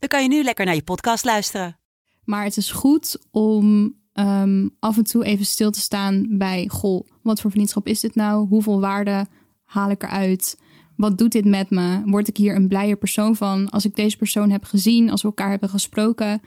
dan 0.00 0.08
kan 0.08 0.22
je 0.22 0.28
nu 0.28 0.42
lekker 0.42 0.64
naar 0.64 0.74
je 0.74 0.82
podcast 0.82 1.24
luisteren. 1.24 1.78
Maar 2.24 2.44
het 2.44 2.56
is 2.56 2.70
goed 2.70 3.18
om 3.30 3.94
ehm, 4.12 4.68
af 4.78 4.96
en 4.96 5.04
toe 5.04 5.24
even 5.24 5.46
stil 5.46 5.70
te 5.70 5.80
staan 5.80 6.26
bij... 6.38 6.68
Goh, 6.68 7.06
wat 7.22 7.40
voor 7.40 7.50
vriendschap 7.50 7.86
is 7.86 8.00
dit 8.00 8.14
nou? 8.14 8.48
Hoeveel 8.48 8.80
waarde 8.80 9.26
haal 9.64 9.90
ik 9.90 10.02
eruit? 10.02 10.58
Wat 10.96 11.18
doet 11.18 11.32
dit 11.32 11.44
met 11.44 11.70
me? 11.70 12.02
Word 12.04 12.28
ik 12.28 12.36
hier 12.36 12.54
een 12.54 12.68
blijer 12.68 12.96
persoon 12.96 13.36
van? 13.36 13.70
Als 13.70 13.84
ik 13.84 13.96
deze 13.96 14.16
persoon 14.16 14.50
heb 14.50 14.64
gezien, 14.64 15.10
als 15.10 15.22
we 15.22 15.28
elkaar 15.28 15.50
hebben 15.50 15.68
gesproken... 15.68 16.40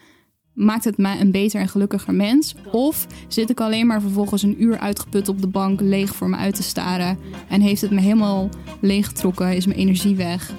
Maakt 0.54 0.84
het 0.84 0.98
mij 0.98 1.20
een 1.20 1.32
beter 1.32 1.62
en 1.62 1.68
gelukkiger 1.68 2.14
mens? 2.14 2.56
Of 2.72 3.08
zit 3.28 3.50
ik 3.50 3.62
alleen 3.62 3.88
maar 3.88 4.02
vervolgens 4.02 4.42
een 4.42 4.64
uur 4.64 4.80
uitgeput 4.80 5.28
op 5.28 5.42
de 5.42 5.48
bank 5.48 5.82
leeg 5.82 6.16
voor 6.16 6.30
me 6.30 6.36
uit 6.36 6.56
te 6.56 6.64
staren? 6.64 7.18
En 7.50 7.62
heeft 7.62 7.82
het 7.82 7.92
me 7.92 8.02
helemaal 8.02 8.50
leeggetrokken? 8.82 9.56
Is 9.56 9.66
mijn 9.66 9.80
energie 9.80 10.16
weg? 10.16 10.54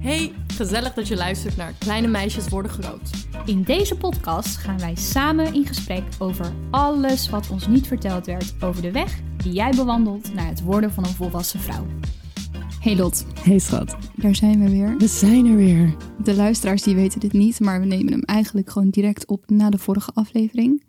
Hey, 0.00 0.32
gezellig 0.46 0.94
dat 0.94 1.08
je 1.08 1.16
luistert 1.16 1.56
naar 1.56 1.74
Kleine 1.78 2.08
Meisjes 2.08 2.48
Worden 2.48 2.70
Groot. 2.70 3.10
In 3.44 3.62
deze 3.62 3.96
podcast 3.96 4.56
gaan 4.56 4.78
wij 4.78 4.94
samen 4.94 5.54
in 5.54 5.66
gesprek 5.66 6.02
over 6.18 6.52
alles 6.70 7.28
wat 7.28 7.50
ons 7.50 7.66
niet 7.66 7.86
verteld 7.86 8.26
werd 8.26 8.54
over 8.60 8.82
de 8.82 8.92
weg 8.92 9.20
die 9.36 9.52
jij 9.52 9.70
bewandelt 9.70 10.34
naar 10.34 10.46
het 10.46 10.62
worden 10.62 10.92
van 10.92 11.04
een 11.04 11.10
volwassen 11.10 11.60
vrouw. 11.60 11.86
Hey 12.80 12.96
Lot, 12.96 13.26
Hey 13.42 13.58
schat, 13.58 13.96
daar 14.14 14.34
zijn 14.34 14.64
we 14.64 14.70
weer. 14.70 14.96
we 14.98 15.06
zijn 15.06 15.46
er 15.46 15.56
weer. 15.56 15.96
De 16.24 16.34
luisteraars 16.34 16.82
die 16.82 16.94
weten 16.94 17.20
dit 17.20 17.32
niet, 17.32 17.60
maar 17.60 17.80
we 17.80 17.86
nemen 17.86 18.12
hem 18.12 18.22
eigenlijk 18.22 18.70
gewoon 18.70 18.90
direct 18.90 19.26
op 19.26 19.44
na 19.46 19.70
de 19.70 19.78
vorige 19.78 20.10
aflevering. 20.14 20.82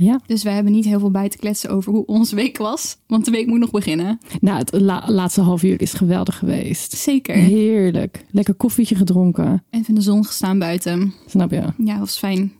Ja, 0.00 0.20
Dus 0.26 0.42
wij 0.42 0.54
hebben 0.54 0.72
niet 0.72 0.84
heel 0.84 0.98
veel 0.98 1.10
bij 1.10 1.28
te 1.28 1.36
kletsen 1.38 1.70
over 1.70 1.92
hoe 1.92 2.06
onze 2.06 2.34
week 2.34 2.58
was, 2.58 2.96
want 3.06 3.24
de 3.24 3.30
week 3.30 3.46
moet 3.46 3.58
nog 3.58 3.70
beginnen. 3.70 4.18
nou 4.40 4.58
het 4.58 4.72
la- 4.80 5.04
laatste 5.06 5.40
half 5.40 5.62
uur 5.62 5.80
is 5.80 5.92
geweldig 5.92 6.38
geweest. 6.38 6.92
Zeker. 6.96 7.34
Heerlijk. 7.34 8.24
Lekker 8.30 8.54
koffietje 8.54 8.94
gedronken, 8.94 9.64
Even 9.70 9.88
in 9.88 9.94
de 9.94 10.00
zon 10.00 10.24
gestaan 10.24 10.58
buiten. 10.58 11.14
snap 11.26 11.50
je? 11.50 11.62
Ja, 11.84 11.98
was 11.98 12.18
fijn. 12.18 12.52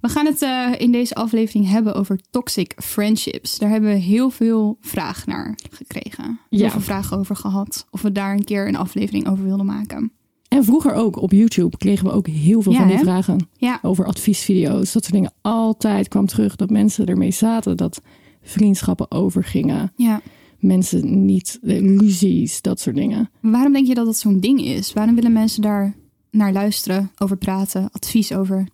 We 0.00 0.08
gaan 0.08 0.26
het 0.26 0.42
eh, 0.42 0.68
in 0.78 0.92
deze 0.92 1.14
aflevering 1.14 1.68
hebben 1.68 1.94
over 1.94 2.20
toxic 2.30 2.72
friendships. 2.76 3.58
Daar 3.58 3.70
hebben 3.70 3.90
we 3.90 3.96
heel 3.96 4.30
veel 4.30 4.76
vraag 4.80 5.26
naar 5.26 5.58
gekregen. 5.70 6.40
Heel 6.50 6.60
Ja. 6.60 6.70
veel 6.70 6.80
vragen 6.80 7.18
over 7.18 7.36
gehad. 7.36 7.86
Of 7.90 8.02
we 8.02 8.12
daar 8.12 8.32
een 8.34 8.44
keer 8.44 8.68
een 8.68 8.76
aflevering 8.76 9.28
over 9.28 9.44
wilden 9.44 9.66
maken. 9.66 10.12
En 10.56 10.64
vroeger 10.64 10.92
ook 10.94 11.16
op 11.22 11.32
YouTube 11.32 11.76
kregen 11.76 12.04
we 12.06 12.12
ook 12.12 12.26
heel 12.26 12.62
veel 12.62 12.72
Ja, 12.72 12.78
van 12.78 12.86
die 12.88 12.96
hè? 12.96 13.02
vragen 13.02 13.48
Ja, 13.56 13.78
over 13.82 14.04
adviesvideo's. 14.06 14.92
Dat 14.92 15.02
soort 15.02 15.12
dingen. 15.12 15.32
Altijd 15.40 16.08
kwam 16.08 16.26
terug 16.26 16.56
dat 16.56 16.70
mensen 16.70 17.06
ermee 17.06 17.30
zaten 17.30 17.76
dat 17.76 18.00
vriendschappen 18.42 19.10
overgingen. 19.10 19.92
ja. 19.96 20.20
Mensen 20.58 21.24
niet, 21.24 21.58
eh, 21.62 21.78
ruzies, 21.98 22.62
dat 22.62 22.80
soort 22.80 22.96
dingen. 22.96 23.30
Waarom 23.40 23.72
denk 23.72 23.86
je 23.86 23.94
dat 23.94 24.06
dat 24.06 24.16
zo'n 24.16 24.40
ding 24.40 24.60
is? 24.60 24.92
Waarom 24.92 25.14
willen 25.14 25.32
mensen 25.32 25.62
daar 25.62 25.94
naar 26.30 26.52
luisteren, 26.52 27.10
over 27.18 27.36
praten, 27.36 27.88
advies 27.92 28.32
over? 28.32 28.68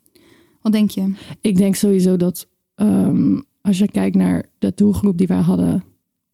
Wat 0.61 0.73
denk 0.73 0.91
je? 0.91 1.13
Ik 1.41 1.57
denk 1.57 1.75
sowieso 1.75 2.17
dat 2.17 2.47
ehm, 2.75 3.41
als 3.63 3.79
je 3.79 3.91
kijkt 3.91 4.17
naar 4.17 4.45
de 4.59 4.73
doelgroep 4.75 5.19
die 5.19 5.27
wij 5.27 5.41
hadden 5.41 5.85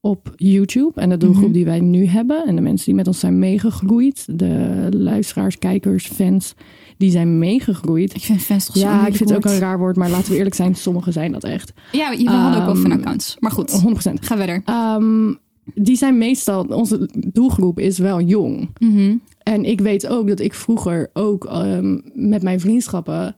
op 0.00 0.32
YouTube 0.36 1.00
en 1.00 1.08
de 1.08 1.16
doelgroep 1.16 1.44
Mhm. 1.44 1.52
die 1.52 1.64
wij 1.64 1.80
nu 1.80 2.06
hebben 2.06 2.46
en 2.46 2.54
de 2.56 2.62
mensen 2.62 2.86
die 2.86 2.94
met 2.94 3.06
ons 3.06 3.18
zijn 3.18 3.38
meegegroeid, 3.38 4.38
de 4.38 4.86
luisteraars, 4.90 5.58
kijkers, 5.58 6.06
fans, 6.06 6.54
die 6.96 7.10
zijn 7.10 7.38
meegegroeid. 7.38 8.14
Ik 8.14 8.22
vind 8.22 8.40
fans 8.42 8.64
toch 8.66 8.74
Ja, 8.74 9.06
ik 9.06 9.14
vind 9.16 9.28
het 9.28 9.38
ook 9.38 9.52
een 9.52 9.58
raar 9.58 9.78
woord, 9.78 9.96
maar 9.96 10.10
laten 10.10 10.30
we 10.30 10.36
eerlijk 10.36 10.54
zijn, 10.54 10.74
sommigen 10.74 11.12
zijn 11.12 11.32
dat 11.32 11.44
echt. 11.44 11.72
Ja, 11.92 12.10
we 12.16 12.30
hadden 12.30 12.60
ook 12.60 12.66
wel 12.66 12.74
Ehm, 12.74 12.82
fanaccounts. 12.82 13.36
Maar 13.38 13.50
goed, 13.50 13.70
100%. 13.70 14.26
ga 14.26 14.36
verder. 14.36 14.62
Ehm, 14.64 15.34
die 15.74 15.96
zijn 15.96 16.18
meestal, 16.18 16.64
onze 16.64 17.08
doelgroep 17.32 17.78
is 17.78 17.98
wel 17.98 18.20
jong. 18.20 18.68
Mhm. 18.78 19.16
En 19.42 19.64
ik 19.64 19.80
weet 19.80 20.06
ook 20.06 20.28
dat 20.28 20.40
ik 20.40 20.54
vroeger 20.54 21.10
ook 21.12 21.44
ehm, 21.44 21.98
met 22.14 22.42
mijn 22.42 22.60
vriendschappen, 22.60 23.36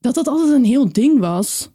dat 0.00 0.14
dat 0.14 0.28
altijd 0.28 0.50
een 0.52 0.64
heel 0.64 0.92
ding 0.92 1.18
was. 1.18 1.70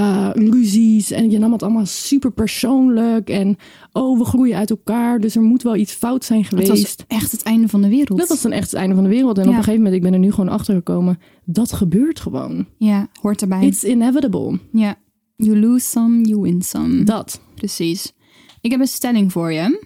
Uh, 0.00 0.30
ruzies 0.32 1.10
en 1.10 1.30
je 1.30 1.38
nam 1.38 1.52
het 1.52 1.62
allemaal 1.62 1.86
super 1.86 2.32
persoonlijk. 2.32 3.28
En 3.30 3.56
oh, 3.92 4.18
we 4.18 4.24
groeien 4.24 4.56
uit 4.56 4.70
elkaar, 4.70 5.20
dus 5.20 5.36
er 5.36 5.42
moet 5.42 5.62
wel 5.62 5.76
iets 5.76 5.92
fout 5.92 6.24
zijn 6.24 6.40
Het 6.40 6.48
geweest. 6.48 6.70
was 6.96 7.18
echt 7.18 7.32
het 7.32 7.42
einde 7.42 7.68
van 7.68 7.82
de 7.82 7.88
wereld. 7.88 8.18
Dat 8.18 8.28
was 8.28 8.42
dan 8.42 8.52
echt 8.52 8.70
het 8.70 8.80
einde 8.80 8.94
van 8.94 9.04
de 9.04 9.10
wereld. 9.10 9.38
En 9.38 9.44
Ja. 9.44 9.50
op 9.50 9.56
een 9.56 9.62
gegeven 9.64 9.82
moment, 9.82 9.96
ik 9.96 10.02
ben 10.10 10.12
er 10.12 10.18
nu 10.26 10.30
gewoon 10.32 10.48
achter 10.50 10.74
gekomen, 10.74 11.18
dat 11.44 11.72
gebeurt 11.72 12.20
gewoon. 12.20 12.66
Ja, 12.78 13.08
hoort 13.20 13.42
erbij. 13.42 13.66
It's 13.66 13.84
inevitable. 13.84 14.58
Ja, 14.72 14.96
you 15.36 15.58
lose 15.60 15.86
some, 15.88 16.22
you 16.24 16.40
win 16.40 16.62
some. 16.62 17.02
Dat. 17.04 17.40
Precies. 17.54 18.12
Ik 18.60 18.70
heb 18.70 18.80
een 18.80 18.86
stelling 18.86 19.32
voor 19.32 19.52
je. 19.52 19.84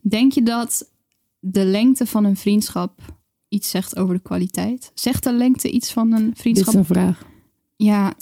Denk 0.00 0.32
je 0.32 0.42
dat 0.42 0.90
de 1.38 1.64
lengte 1.64 2.06
van 2.06 2.24
een 2.24 2.36
vriendschap 2.36 3.00
iets 3.48 3.70
zegt 3.70 3.96
over 3.98 4.14
de 4.14 4.20
kwaliteit? 4.22 4.90
Zegt 4.94 5.24
de 5.24 5.32
lengte 5.32 5.70
iets 5.70 5.92
van 5.92 6.12
een 6.12 6.24
Dit 6.26 6.34
is 6.34 6.40
vriendschap? 6.40 6.74
een 6.74 6.84
vraag. 6.84 7.26
Ja, 7.76 8.14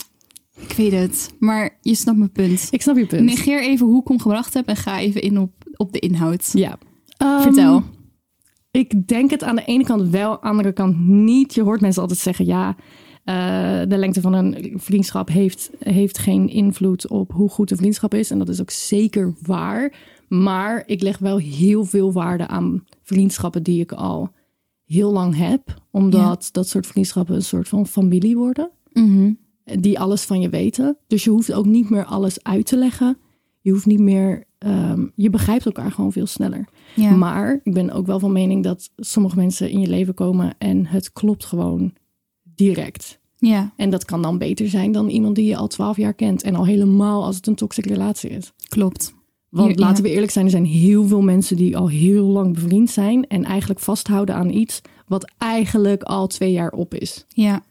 ik 0.59 0.71
weet 0.71 0.91
het. 0.91 1.33
Maar 1.39 1.77
je 1.81 1.95
snapt 1.95 2.17
mijn 2.17 2.31
punt. 2.31 2.67
Ik 2.71 2.81
snap 2.81 2.97
je 2.97 3.05
punt. 3.05 3.23
Negeer 3.23 3.61
even 3.61 3.85
hoe 3.85 4.01
ik 4.01 4.07
hem 4.07 4.19
gebracht 4.19 4.53
heb 4.53 4.67
en 4.67 4.75
ga 4.75 4.99
even 4.99 5.21
in 5.21 5.39
op, 5.39 5.51
op 5.75 5.93
de 5.93 5.99
inhoud. 5.99 6.49
Ja. 6.53 6.77
Ehm, 7.17 7.41
Vertel. 7.41 7.83
Ik 8.71 9.07
denk 9.07 9.29
het 9.31 9.43
aan 9.43 9.55
de 9.55 9.65
ene 9.65 9.83
kant 9.83 10.09
wel, 10.09 10.31
aan 10.31 10.39
de 10.41 10.47
andere 10.47 10.73
kant 10.73 10.99
niet. 11.07 11.53
Je 11.53 11.63
hoort 11.63 11.81
mensen 11.81 12.01
altijd 12.01 12.19
zeggen, 12.19 12.45
ja, 12.45 12.75
eh, 13.23 13.81
de 13.87 13.97
lengte 13.97 14.21
van 14.21 14.33
een 14.33 14.73
vriendschap 14.75 15.27
heeft, 15.29 15.69
heeft 15.79 16.17
geen 16.17 16.49
invloed 16.49 17.07
op 17.07 17.31
hoe 17.31 17.49
goed 17.49 17.69
de 17.69 17.75
vriendschap 17.75 18.13
is. 18.13 18.31
En 18.31 18.37
dat 18.37 18.49
is 18.49 18.61
ook 18.61 18.71
zeker 18.71 19.33
waar. 19.41 19.93
Maar 20.27 20.83
ik 20.85 21.01
leg 21.01 21.17
wel 21.17 21.37
heel 21.37 21.85
veel 21.85 22.11
waarde 22.11 22.47
aan 22.47 22.83
vriendschappen 23.03 23.63
die 23.63 23.81
ik 23.81 23.91
al 23.91 24.31
heel 24.85 25.11
lang 25.11 25.35
heb. 25.35 25.81
Omdat 25.91 26.49
dat 26.51 26.67
soort 26.67 26.87
vriendschappen 26.87 27.35
een 27.35 27.41
soort 27.41 27.67
van 27.67 27.87
familie 27.87 28.37
worden. 28.37 28.71
Mhm. 28.93 29.31
Die 29.79 29.99
alles 29.99 30.23
van 30.23 30.41
je 30.41 30.49
weten. 30.49 30.97
Dus 31.07 31.23
je 31.23 31.29
hoeft 31.29 31.53
ook 31.53 31.65
niet 31.65 31.89
meer 31.89 32.05
alles 32.05 32.43
uit 32.43 32.65
te 32.65 32.77
leggen. 32.77 33.17
Je 33.61 33.71
hoeft 33.71 33.85
niet 33.85 33.99
meer, 33.99 34.43
ehm, 34.57 35.05
je 35.15 35.29
begrijpt 35.29 35.65
elkaar 35.65 35.91
gewoon 35.91 36.11
veel 36.11 36.25
sneller. 36.25 36.67
Ja. 36.95 37.11
Maar 37.15 37.59
ik 37.63 37.73
ben 37.73 37.91
ook 37.91 38.05
wel 38.05 38.19
van 38.19 38.31
mening 38.31 38.63
dat 38.63 38.89
sommige 38.97 39.35
mensen 39.35 39.69
in 39.69 39.79
je 39.79 39.87
leven 39.87 40.13
komen 40.13 40.55
en 40.57 40.85
het 40.85 41.13
klopt 41.13 41.45
gewoon 41.45 41.93
direct. 42.55 43.19
ja, 43.37 43.73
En 43.75 43.89
dat 43.89 44.05
kan 44.05 44.21
dan 44.21 44.37
beter 44.37 44.69
zijn 44.69 44.91
dan 44.91 45.09
iemand 45.09 45.35
die 45.35 45.45
je 45.45 45.55
al 45.57 45.67
twaalf 45.67 45.97
jaar 45.97 46.13
kent. 46.13 46.43
En 46.43 46.55
al 46.55 46.65
helemaal 46.65 47.23
als 47.23 47.35
het 47.35 47.47
een 47.47 47.55
toxische 47.55 47.89
relatie 47.93 48.29
is. 48.29 48.53
klopt. 48.67 49.15
Want 49.49 49.67
Hier- 49.69 49.77
laten 49.79 50.03
ja. 50.03 50.09
we 50.09 50.15
eerlijk 50.15 50.31
zijn, 50.31 50.45
er 50.45 50.51
zijn 50.51 50.65
heel 50.65 51.07
veel 51.07 51.21
mensen 51.21 51.55
die 51.57 51.77
al 51.77 51.89
heel 51.89 52.25
lang 52.25 52.53
bevriend 52.53 52.89
zijn. 52.89 53.27
En 53.27 53.43
eigenlijk 53.43 53.79
vasthouden 53.79 54.35
aan 54.35 54.49
iets 54.49 54.81
wat 55.07 55.31
eigenlijk 55.37 56.03
al 56.03 56.27
twee 56.27 56.51
jaar 56.51 56.71
op 56.71 56.93
is. 56.93 57.25
Ja. 57.27 57.63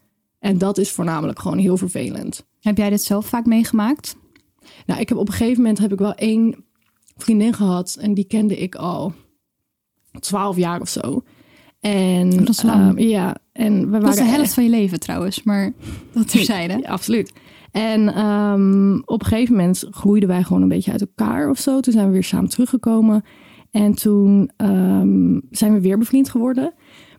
En 0.46 0.58
dat 0.58 0.78
is 0.78 0.90
voornamelijk 0.90 1.38
gewoon 1.38 1.58
heel 1.58 1.76
vervelend. 1.76 2.46
Heb 2.60 2.76
jij 2.76 2.90
dit 2.90 3.02
zelf 3.02 3.26
vaak 3.26 3.46
meegemaakt? 3.46 4.16
Nou, 4.86 5.00
ik 5.00 5.08
heb 5.08 5.18
op 5.18 5.26
een 5.28 5.34
gegeven 5.34 5.56
moment 5.62 5.78
heb 5.78 5.92
ik 5.92 5.98
wel 5.98 6.14
één 6.14 6.64
vriendin 7.16 7.52
gehad. 7.54 7.96
En 8.00 8.14
die 8.14 8.24
kende 8.24 8.56
ik 8.58 8.74
al 8.74 9.12
twaalf 10.20 10.56
jaar 10.56 10.80
of 10.80 10.88
zo. 10.88 11.22
En 11.80 12.32
Oh, 12.32 12.38
dat 12.38 12.48
is 12.48 12.62
lang. 12.62 12.98
ehm, 12.98 13.08
ja, 13.08 13.36
en 13.52 13.80
we 13.80 13.86
waren 13.90 14.00
Dat 14.00 14.10
is 14.10 14.16
de 14.16 14.24
helft 14.24 14.40
echt- 14.42 14.54
van 14.54 14.64
je 14.64 14.70
leven 14.70 15.00
trouwens, 15.00 15.42
maar 15.42 15.72
dat 16.12 16.28
terzijde. 16.30 16.78
Ja, 16.82 16.88
absoluut. 16.88 17.32
En 17.70 18.14
ehm, 18.14 18.94
op 19.04 19.20
een 19.20 19.26
gegeven 19.26 19.54
moment 19.56 19.86
groeiden 19.90 20.28
wij 20.28 20.42
gewoon 20.42 20.62
een 20.62 20.68
beetje 20.68 20.92
uit 20.92 21.00
elkaar 21.00 21.50
of 21.50 21.58
zo. 21.58 21.80
Toen 21.80 21.92
zijn 21.92 22.06
we 22.06 22.12
weer 22.12 22.24
samen 22.24 22.50
teruggekomen. 22.50 23.24
En 23.70 23.94
toen 23.94 24.50
ehm, 24.56 25.40
zijn 25.50 25.72
we 25.72 25.80
weer 25.80 25.98
bevriend 25.98 26.30
geworden. 26.30 26.74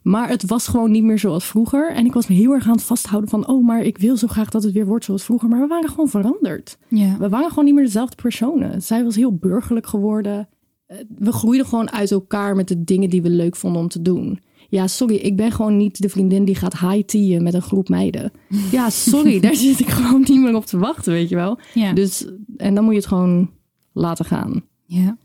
Maar 0.10 0.30
het 0.30 0.46
was 0.46 0.68
gewoon 0.68 0.92
niet 0.92 1.04
meer 1.04 1.20
zoals 1.20 1.46
vroeger. 1.46 1.92
En 1.92 2.06
ik 2.06 2.14
was 2.14 2.28
me 2.28 2.36
heel 2.36 2.52
erg 2.54 2.66
aan 2.68 2.72
het 2.76 2.84
vasthouden 2.84 3.30
van... 3.30 3.48
oh, 3.48 3.66
maar 3.66 3.82
ik 3.84 3.98
wil 3.98 4.18
zo 4.18 4.28
graag 4.28 4.50
dat 4.50 4.64
het 4.64 4.74
weer 4.74 4.86
wordt 4.86 5.06
zoals 5.06 5.24
vroeger. 5.24 5.50
Maar 5.50 5.60
we 5.62 5.68
waren 5.68 5.90
gewoon 5.90 6.10
veranderd. 6.10 6.78
Ja. 6.88 7.18
We 7.18 7.30
waren 7.30 7.50
gewoon 7.50 7.66
niet 7.66 7.74
meer 7.74 7.84
dezelfde 7.84 8.16
personen. 8.16 8.82
Zij 8.82 9.04
was 9.04 9.16
heel 9.16 9.36
burgerlijk 9.36 9.88
geworden. 9.88 10.48
Eh, 10.86 10.98
We 11.18 11.32
groeiden 11.32 11.66
gewoon 11.68 11.92
uit 11.92 12.12
elkaar 12.12 12.56
met 12.56 12.68
de 12.68 12.84
dingen 12.84 13.10
die 13.10 13.22
we 13.22 13.30
leuk 13.30 13.56
vonden 13.56 13.82
om 13.82 13.88
te 13.88 14.02
doen. 14.02 14.40
Ja, 14.70 14.88
sorry, 14.88 15.16
ik 15.16 15.36
ben 15.36 15.52
gewoon 15.52 15.78
niet 15.78 16.02
de 16.02 16.10
vriendin 16.10 16.46
die 16.46 16.56
gaat 16.56 16.80
high 16.80 17.06
teaen 17.06 17.44
met 17.44 17.54
een 17.54 17.62
groep 17.62 17.90
meiden. 17.90 18.32
Ja, 18.72 18.90
sorry, 18.90 19.40
daar 19.40 19.56
zit 19.56 19.80
ik 19.80 19.90
gewoon 19.90 20.22
niet 20.28 20.42
meer 20.42 20.56
op 20.56 20.66
te 20.66 20.78
wachten, 20.78 21.14
weet 21.14 21.30
je 21.30 21.36
wel. 21.36 21.60
Ja. 21.74 21.94
Dus, 21.94 22.28
en 22.58 22.76
dan 22.76 22.84
moet 22.84 22.94
je 22.94 23.00
het 23.00 23.08
gewoon 23.08 23.50
laten 23.94 24.26
gaan. 24.26 24.62
ja. 24.86 25.18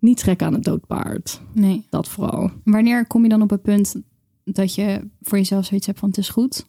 Niet 0.00 0.16
trekken 0.16 0.46
aan 0.46 0.52
het 0.54 0.64
doodpaard. 0.64 1.40
Nee. 1.52 1.86
Dat 1.90 2.08
vooral. 2.08 2.50
Wanneer 2.64 3.06
kom 3.06 3.22
je 3.22 3.28
dan 3.28 3.42
op 3.42 3.50
het 3.50 3.62
punt 3.62 3.94
dat 4.52 4.74
je 4.74 5.08
voor 5.20 5.38
jezelf 5.38 5.64
zoiets 5.64 5.86
hebt 5.86 5.98
van 5.98 6.08
het 6.08 6.18
is 6.18 6.28
goed? 6.28 6.66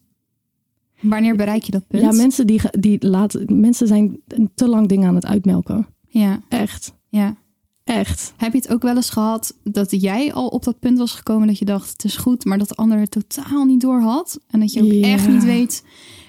Wanneer 1.01 1.35
bereik 1.35 1.63
je 1.63 1.71
dat 1.71 1.87
punt? 1.87 2.03
Ja, 2.03 2.11
mensen, 2.11 2.47
die, 2.47 2.61
die 2.79 3.07
laten, 3.07 3.59
mensen 3.59 3.87
zijn 3.87 4.19
te 4.55 4.67
lang 4.67 4.87
dingen 4.87 5.07
aan 5.07 5.15
het 5.15 5.25
uitmelken. 5.25 5.87
Ja, 6.07 6.41
Echt. 6.49 6.93
ja. 7.09 7.35
Echt. 7.83 8.33
Heb 8.37 8.51
je 8.53 8.57
het 8.57 8.69
ook 8.69 8.81
wel 8.81 8.95
eens 8.95 9.09
gehad 9.09 9.57
dat 9.63 10.01
jij 10.01 10.33
al 10.33 10.47
op 10.47 10.63
dat 10.63 10.79
punt 10.79 10.97
was 10.97 11.11
gekomen 11.13 11.47
dat 11.47 11.57
je 11.57 11.65
dacht 11.65 11.91
het 11.91 12.03
is 12.03 12.17
goed, 12.17 12.45
maar 12.45 12.57
dat 12.57 12.67
de 12.67 12.75
ander 12.75 12.99
het 12.99 13.11
totaal 13.11 13.65
niet 13.65 13.81
door 13.81 14.01
had 14.01 14.39
en 14.47 14.59
dat 14.59 14.73
je 14.73 14.81
ook 14.83 14.91
Ja. 14.91 15.07
echt 15.07 15.27
niet 15.27 15.43
weet. 15.43 15.83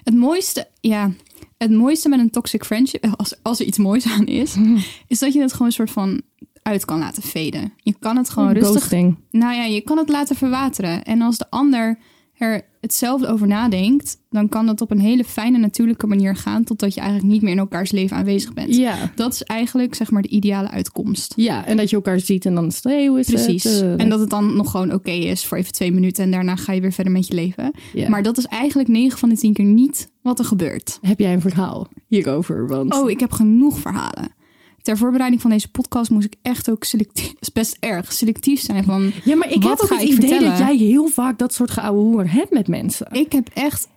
Het 0.05 0.15
mooiste, 0.15 0.69
ja, 0.81 1.11
het 1.59 1.71
mooiste 1.71 2.09
met 2.09 2.19
een 2.19 2.31
toxic 2.31 2.65
friendship, 2.65 3.15
als, 3.17 3.35
als 3.43 3.61
er 3.61 3.67
iets 3.67 3.79
moois 3.79 4.07
aan 4.07 4.27
is, 4.27 4.57
is 5.09 5.19
dat 5.19 5.33
je 5.33 5.41
het 5.41 5.53
gewoon 5.53 5.67
een 5.67 5.73
soort 5.73 5.91
van 5.91 6.21
uit 6.63 6.85
kan 6.85 6.99
laten 6.99 7.23
veden. 7.23 7.73
Je 7.77 7.95
kan 7.99 8.17
het 8.17 8.31
gewoon 8.31 8.53
rustig 8.53 8.71
Ghosting. 8.77 9.17
Nou 9.31 9.55
ja, 9.55 9.65
je 9.65 9.81
kan 9.81 9.99
het 9.99 10.09
laten 10.09 10.37
verwateren. 10.37 11.03
En 11.05 11.23
als 11.23 11.39
de 11.39 11.51
ander 11.51 11.99
er 12.39 12.63
hetzelfde 12.81 13.27
over 13.27 13.47
nadenkt, 13.47 14.17
dan 14.31 14.49
kan 14.49 14.67
dat 14.67 14.81
op 14.81 14.91
een 14.91 15.01
hele 15.01 15.25
fijne, 15.25 15.59
natuurlijke 15.59 16.07
manier 16.07 16.37
gaan, 16.37 16.65
totdat 16.65 16.95
je 16.95 17.01
eigenlijk 17.01 17.33
niet 17.33 17.43
meer 17.43 17.53
in 17.53 17.59
elkaars 17.59 17.91
leven 17.91 18.17
aanwezig 18.17 18.53
bent. 18.53 18.77
Ja. 18.77 18.97
Dat 19.15 19.33
is 19.33 19.43
eigenlijk 19.43 19.95
zeg 19.95 20.11
maar 20.11 20.23
de 20.23 20.29
ideale 20.29 20.69
uitkomst. 20.71 21.33
Ja, 21.37 21.67
en 21.67 21.77
dat 21.77 21.91
je 21.91 21.97
elkaar 21.97 22.21
ziet 22.21 22.47
en 22.47 22.55
dan 22.55 22.67
is 22.67 22.75
het, 22.75 22.85
hey, 22.85 23.07
hoe 23.07 23.19
is 23.19 23.27
Precies. 23.27 23.65
het? 23.65 23.83
Eh, 23.83 24.01
En 24.01 24.09
dat 24.09 24.21
het 24.21 24.31
dan 24.31 24.57
nog 24.57 24.71
gewoon 24.71 24.93
oké 24.93 25.11
is 25.11 25.45
voor 25.47 25.59
even 25.59 25.73
twee 25.73 25.93
minuten 25.93 26.25
en 26.25 26.31
daarna 26.31 26.57
ga 26.57 26.73
je 26.73 26.81
weer 26.81 26.93
verder 26.93 27.13
met 27.13 27.27
je 27.27 27.35
leven. 27.35 27.73
ja. 27.93 28.09
Maar 28.09 28.23
dat 28.23 28.39
is 28.39 28.47
eigenlijk 28.47 28.89
9 28.89 29.19
van 29.19 29.29
de 29.29 29.37
10 29.37 29.53
keer 29.53 29.65
niet 29.65 30.11
wat 30.23 30.39
er 30.39 30.45
gebeurt. 30.45 30.99
heb 31.03 31.19
jij 31.19 31.33
een 31.33 31.41
verhaal 31.41 31.89
hierover? 32.07 32.69
Want 32.69 32.95
Oh, 32.95 33.11
ik 33.11 33.21
heb 33.21 33.33
genoeg 33.33 33.79
verhalen. 33.79 34.39
Ter 34.83 34.97
voorbereiding 34.97 35.43
van 35.43 35.51
deze 35.51 35.71
podcast 35.71 36.11
moest 36.11 36.27
ik 36.27 36.35
echt 36.43 36.71
ook 36.71 36.85
selectief, 36.85 37.33
best 37.53 37.77
erg, 37.81 38.13
selectief 38.13 38.61
zijn 38.61 38.85
van 38.85 39.13
ja, 39.25 39.37
maar 39.37 39.53
ik 39.53 39.63
heb 39.63 39.73
ook 39.81 39.91
het 39.91 40.01
idee 40.03 40.15
vertellen? 40.15 40.49
dat 40.49 40.59
jij 40.59 40.77
heel 40.77 41.07
vaak 41.09 41.39
dat 41.39 41.55
soort 41.55 41.71
geouwe 41.71 42.01
hoer 42.01 42.33
hebt 42.33 42.51
met 42.51 42.69
mensen. 42.69 43.07
Ik 43.13 43.33
heb 43.33 43.49
echt. 43.55 43.89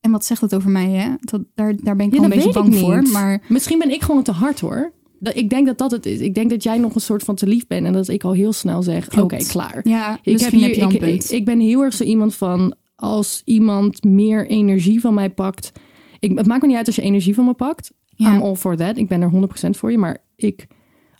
En 0.00 0.10
wat 0.10 0.24
zegt 0.24 0.40
dat 0.40 0.54
over 0.54 0.70
mij, 0.70 0.90
hè? 0.90 1.14
Dat, 1.20 1.40
daar, 1.54 1.74
daar 1.82 1.96
ben 1.96 2.06
ik 2.06 2.12
Ja, 2.14 2.20
wel 2.20 2.30
een 2.30 2.36
beetje 2.36 2.52
bang 2.52 2.76
voor. 2.76 3.02
Maar 3.02 3.42
Misschien 3.48 3.78
ben 3.78 3.90
ik 3.92 4.02
gewoon 4.02 4.22
te 4.22 4.32
hard 4.32 4.60
hoor. 4.60 4.92
Dat, 5.18 5.36
ik 5.36 5.50
denk 5.50 5.66
dat 5.66 5.78
dat 5.78 5.90
het 5.90 6.06
is. 6.06 6.20
Ik 6.20 6.34
denk 6.34 6.50
dat 6.50 6.62
jij 6.62 6.78
nog 6.78 6.94
een 6.94 7.00
soort 7.00 7.22
van 7.22 7.34
te 7.34 7.46
lief 7.46 7.66
bent 7.66 7.86
en 7.86 7.92
dat 7.92 8.08
ik 8.08 8.24
al 8.24 8.32
heel 8.32 8.52
snel 8.52 8.82
zeg: 8.82 9.18
Oké, 9.18 9.36
klaar. 9.36 9.80
ja, 9.88 10.18
Ik, 10.22 10.40
heb 10.40 10.50
heb, 10.50 10.60
hier, 10.60 10.82
een 10.82 10.90
ik, 10.90 10.98
punt. 10.98 11.24
ik, 11.24 11.30
ik 11.30 11.44
ben 11.44 11.60
heel 11.60 11.82
erg 11.82 11.94
zo 11.94 12.04
iemand 12.04 12.34
van 12.34 12.74
als 12.96 13.42
iemand 13.44 14.04
meer 14.04 14.46
energie 14.46 15.00
van 15.00 15.14
mij 15.14 15.30
pakt. 15.30 15.72
Ik, 16.18 16.38
het 16.38 16.46
maakt 16.46 16.62
me 16.62 16.68
niet 16.68 16.76
uit 16.76 16.86
als 16.86 16.96
je 16.96 17.02
energie 17.02 17.34
van 17.34 17.44
me 17.44 17.52
pakt. 17.54 17.92
Ja. 18.08 18.34
I'm 18.34 18.42
all 18.42 18.54
for 18.54 18.76
that. 18.76 18.96
Ik 18.96 19.08
ben 19.08 19.22
er 19.22 19.30
100% 19.66 19.70
voor 19.70 19.90
je. 19.90 19.98
Maar 19.98 20.18
ik, 20.36 20.66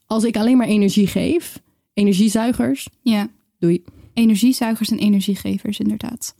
als 0.06 0.24
ik 0.24 0.36
alleen 0.36 0.56
maar 0.56 0.66
energie 0.66 1.06
geef, 1.06 1.62
energiezuigers, 1.94 2.88
ja, 3.02 3.28
doei. 3.58 3.84
energiezuigers 4.14 4.90
en 4.90 4.98
energiegevers, 4.98 5.78
inderdaad. 5.78 6.34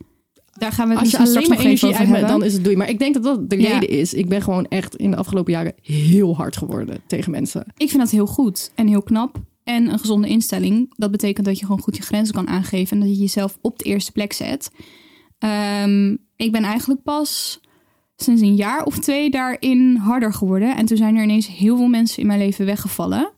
Daar 0.57 0.71
gaan 0.71 0.87
we 0.87 0.93
het 0.93 1.01
Als 1.01 1.11
je 1.11 1.17
alleen 1.17 1.49
maar 1.49 1.57
energie 1.59 1.95
uit 1.95 2.07
hebben. 2.07 2.27
dan 2.27 2.43
is 2.43 2.53
het 2.53 2.63
doei. 2.63 2.75
Maar 2.75 2.89
ik 2.89 2.99
denk 2.99 3.13
dat 3.13 3.23
dat 3.23 3.49
de 3.49 3.59
Ja. 3.61 3.67
reden 3.79 3.89
is. 3.89 4.13
Ik 4.13 4.27
ben 4.27 4.41
gewoon 4.41 4.65
echt 4.67 4.95
in 4.95 5.11
de 5.11 5.17
afgelopen 5.17 5.53
jaren 5.53 5.73
heel 5.81 6.35
hard 6.35 6.57
geworden 6.57 7.01
tegen 7.07 7.31
mensen. 7.31 7.65
Ik 7.77 7.89
vind 7.89 8.01
dat 8.01 8.11
heel 8.11 8.25
goed 8.25 8.71
en 8.75 8.87
heel 8.87 9.01
knap. 9.03 9.41
En 9.63 9.91
een 9.91 9.99
gezonde 9.99 10.27
instelling. 10.27 10.93
Dat 10.95 11.11
betekent 11.11 11.45
dat 11.45 11.59
je 11.59 11.65
gewoon 11.65 11.81
goed 11.81 11.95
je 11.97 12.01
grenzen 12.03 12.35
kan 12.35 12.47
aangeven. 12.47 12.97
En 13.01 13.07
dat 13.07 13.15
je 13.15 13.21
jezelf 13.21 13.57
op 13.61 13.79
de 13.79 13.85
eerste 13.85 14.11
plek 14.11 14.33
zet. 14.33 14.71
Ehm, 15.39 16.15
ik 16.35 16.51
ben 16.51 16.63
eigenlijk 16.63 17.03
pas 17.03 17.59
sinds 18.17 18.41
een 18.41 18.55
jaar 18.55 18.83
of 18.83 18.99
twee 18.99 19.29
daarin 19.29 19.95
harder 19.95 20.33
geworden. 20.33 20.75
En 20.75 20.85
toen 20.85 20.97
zijn 20.97 21.15
er 21.15 21.23
ineens 21.23 21.47
heel 21.47 21.77
veel 21.77 21.87
mensen 21.87 22.21
in 22.21 22.27
mijn 22.27 22.39
leven 22.39 22.65
weggevallen. 22.65 23.31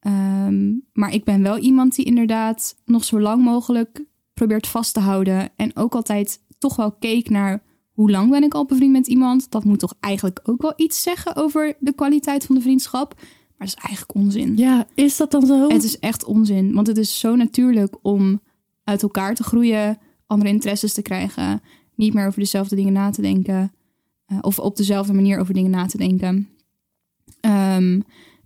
Ehm, 0.00 0.74
maar 0.92 1.12
ik 1.12 1.24
ben 1.24 1.42
wel 1.42 1.58
iemand 1.58 1.94
die 1.94 2.04
inderdaad 2.04 2.76
nog 2.84 3.04
zo 3.04 3.20
lang 3.20 3.44
mogelijk 3.44 4.04
probeert 4.34 4.66
vast 4.66 4.94
te 4.94 5.00
houden. 5.00 5.50
En 5.56 5.76
ook 5.76 5.94
altijd 5.94 6.40
toch 6.58 6.76
wel 6.76 6.92
keek 6.92 7.30
naar 7.30 7.62
hoe 7.92 8.10
lang 8.10 8.30
ben 8.30 8.42
ik 8.42 8.54
al 8.54 8.66
bevriend 8.66 8.92
met 8.92 9.06
iemand. 9.06 9.50
Dat 9.50 9.64
moet 9.64 9.78
toch 9.78 9.94
eigenlijk 10.00 10.40
ook 10.42 10.62
wel 10.62 10.72
iets 10.76 11.02
zeggen 11.02 11.36
over 11.36 11.76
de 11.80 11.92
kwaliteit 11.92 12.46
van 12.46 12.54
de 12.54 12.60
vriendschap. 12.60 13.14
Maar 13.16 13.66
dat 13.66 13.76
is 13.76 13.84
eigenlijk 13.84 14.14
onzin. 14.14 14.56
Ja, 14.56 14.86
is 14.94 15.16
dat 15.16 15.30
dan 15.30 15.46
zo? 15.46 15.68
Het 15.68 15.84
is 15.84 15.98
echt 15.98 16.24
onzin. 16.24 16.74
Want 16.74 16.86
het 16.86 16.98
is 16.98 17.18
zo 17.18 17.36
natuurlijk 17.36 17.96
om 18.02 18.40
uit 18.84 19.02
elkaar 19.02 19.34
te 19.34 19.42
groeien, 19.42 19.98
andere 20.26 20.50
interesses 20.50 20.92
te 20.92 21.02
krijgen, 21.02 21.60
niet 21.94 22.14
meer 22.14 22.26
over 22.26 22.40
dezelfde 22.40 22.76
dingen 22.76 22.92
na 22.92 23.10
te 23.10 23.22
denken. 23.22 23.72
Eh, 24.28 24.38
of 24.40 24.58
op 24.58 24.76
dezelfde 24.76 25.12
manier 25.12 25.38
over 25.38 25.54
dingen 25.54 25.70
na 25.70 25.86
te 25.86 25.96
denken. 25.96 26.48
Ehm, 27.40 28.00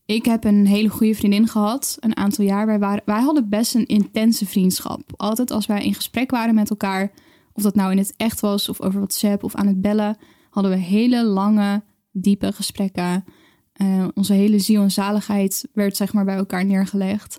ik 0.05 0.25
heb 0.25 0.44
een 0.44 0.67
hele 0.67 0.88
goede 0.88 1.14
vriendin 1.14 1.49
gehad, 1.49 1.96
een 2.00 2.17
aantal 2.17 2.44
jaar. 2.44 2.67
Wij, 2.67 2.79
waren, 2.79 3.02
wij 3.05 3.20
hadden 3.20 3.49
best 3.49 3.75
een 3.75 3.87
intense 3.87 4.46
vriendschap. 4.46 5.02
Altijd 5.17 5.50
als 5.50 5.67
wij 5.67 5.84
in 5.84 5.94
gesprek 5.94 6.31
waren 6.31 6.55
met 6.55 6.70
elkaar, 6.70 7.12
of 7.52 7.62
dat 7.62 7.75
nou 7.75 7.90
in 7.90 7.99
het 7.99 8.14
echt 8.17 8.40
was 8.40 8.69
of 8.69 8.81
over 8.81 8.99
WhatsApp 8.99 9.44
of 9.44 9.55
aan 9.55 9.67
het 9.67 9.81
bellen, 9.81 10.17
hadden 10.50 10.73
we 10.73 10.79
hele 10.79 11.25
lange, 11.25 11.82
diepe 12.11 12.52
gesprekken. 12.52 13.25
Eh, 13.73 14.08
onze 14.14 14.32
hele 14.32 14.58
ziel 14.58 14.82
en 14.82 14.90
zaligheid 14.90 15.69
werd 15.73 15.96
zeg 15.96 16.12
maar 16.12 16.25
bij 16.25 16.37
elkaar 16.37 16.64
neergelegd. 16.64 17.38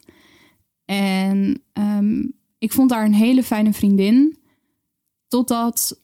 En 0.86 1.64
ehm, 1.74 2.28
ik 2.58 2.72
vond 2.72 2.92
haar 2.92 3.06
een 3.06 3.14
hele 3.14 3.44
fijne 3.44 3.74
vriendin. 3.74 4.38
Totdat, 5.28 6.03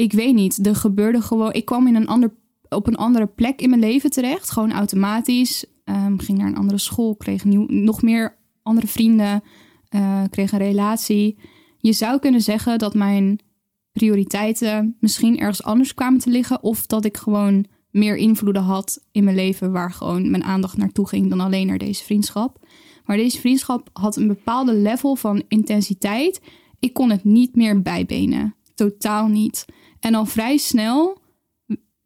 ik 0.00 0.12
weet 0.12 0.34
niet, 0.34 0.66
er 0.66 0.76
gebeurde 0.76 1.20
gewoon... 1.20 1.52
Ik 1.52 1.64
kwam 1.64 1.86
in 1.86 1.94
een 1.94 2.06
ander, 2.06 2.34
op 2.68 2.86
een 2.86 2.96
andere 2.96 3.26
plek 3.26 3.60
in 3.60 3.68
mijn 3.68 3.80
leven 3.80 4.10
terecht. 4.10 4.50
Gewoon 4.50 4.72
automatisch. 4.72 5.64
Ehm, 5.84 6.18
ging 6.18 6.38
naar 6.38 6.46
een 6.46 6.56
andere 6.56 6.78
school, 6.78 7.16
kreeg 7.16 7.44
nieuw, 7.44 7.66
nog 7.68 8.02
meer 8.02 8.36
andere 8.62 8.86
vrienden. 8.86 9.42
eh, 9.88 10.22
kreeg 10.30 10.52
een 10.52 10.58
relatie. 10.58 11.38
Je 11.78 11.92
zou 11.92 12.18
kunnen 12.18 12.40
zeggen 12.40 12.78
dat 12.78 12.94
mijn 12.94 13.38
prioriteiten 13.92 14.96
misschien 15.00 15.38
ergens 15.38 15.62
anders 15.62 15.94
kwamen 15.94 16.20
te 16.20 16.30
liggen. 16.30 16.62
Of 16.62 16.86
dat 16.86 17.04
ik 17.04 17.16
gewoon 17.16 17.66
meer 17.90 18.16
invloeden 18.16 18.62
had 18.62 19.06
in 19.12 19.24
mijn 19.24 19.36
leven 19.36 19.72
waar 19.72 19.92
gewoon 19.92 20.30
mijn 20.30 20.44
aandacht 20.44 20.76
naartoe 20.76 21.08
ging 21.08 21.28
dan 21.28 21.40
alleen 21.40 21.66
naar 21.66 21.78
deze 21.78 22.04
vriendschap. 22.04 22.66
Maar 23.04 23.16
deze 23.16 23.38
vriendschap 23.40 23.88
had 23.92 24.16
een 24.16 24.26
bepaalde 24.26 24.74
level 24.74 25.16
van 25.16 25.42
intensiteit. 25.48 26.40
Ik 26.78 26.92
kon 26.92 27.10
het 27.10 27.24
niet 27.24 27.56
meer 27.56 27.82
bijbenen. 27.82 28.54
Totaal 28.74 29.26
niet. 29.26 29.64
En 30.00 30.14
al 30.14 30.26
vrij 30.26 30.56
snel 30.56 31.18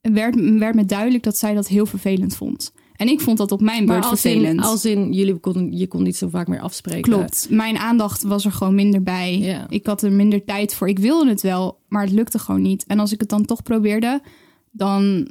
werd, 0.00 0.58
werd 0.58 0.74
me 0.74 0.84
duidelijk 0.84 1.22
dat 1.22 1.36
zij 1.36 1.54
dat 1.54 1.68
heel 1.68 1.86
vervelend 1.86 2.36
vond. 2.36 2.72
En 2.96 3.08
ik 3.08 3.20
vond 3.20 3.38
dat 3.38 3.52
op 3.52 3.60
mijn 3.60 3.84
maar 3.84 3.94
beurt 3.94 4.10
als 4.10 4.20
vervelend. 4.20 4.58
in, 4.58 4.64
als 4.64 4.84
in 4.84 5.12
jullie 5.12 5.38
kon, 5.38 5.72
je 5.72 5.86
kon 5.86 6.02
niet 6.02 6.16
zo 6.16 6.28
vaak 6.28 6.48
meer 6.48 6.60
afspreken. 6.60 7.02
Klopt. 7.02 7.46
Mijn 7.50 7.78
aandacht 7.78 8.22
was 8.22 8.44
er 8.44 8.52
gewoon 8.52 8.74
minder 8.74 9.02
bij. 9.02 9.38
Ja. 9.38 9.66
Ik 9.68 9.86
had 9.86 10.02
er 10.02 10.12
minder 10.12 10.44
tijd 10.44 10.74
voor. 10.74 10.88
Ik 10.88 10.98
wilde 10.98 11.30
het 11.30 11.40
wel, 11.40 11.78
maar 11.88 12.02
het 12.02 12.12
lukte 12.12 12.38
gewoon 12.38 12.62
niet. 12.62 12.84
En 12.86 12.98
als 12.98 13.12
ik 13.12 13.20
het 13.20 13.28
dan 13.28 13.44
toch 13.44 13.62
probeerde, 13.62 14.22
dan 14.70 15.28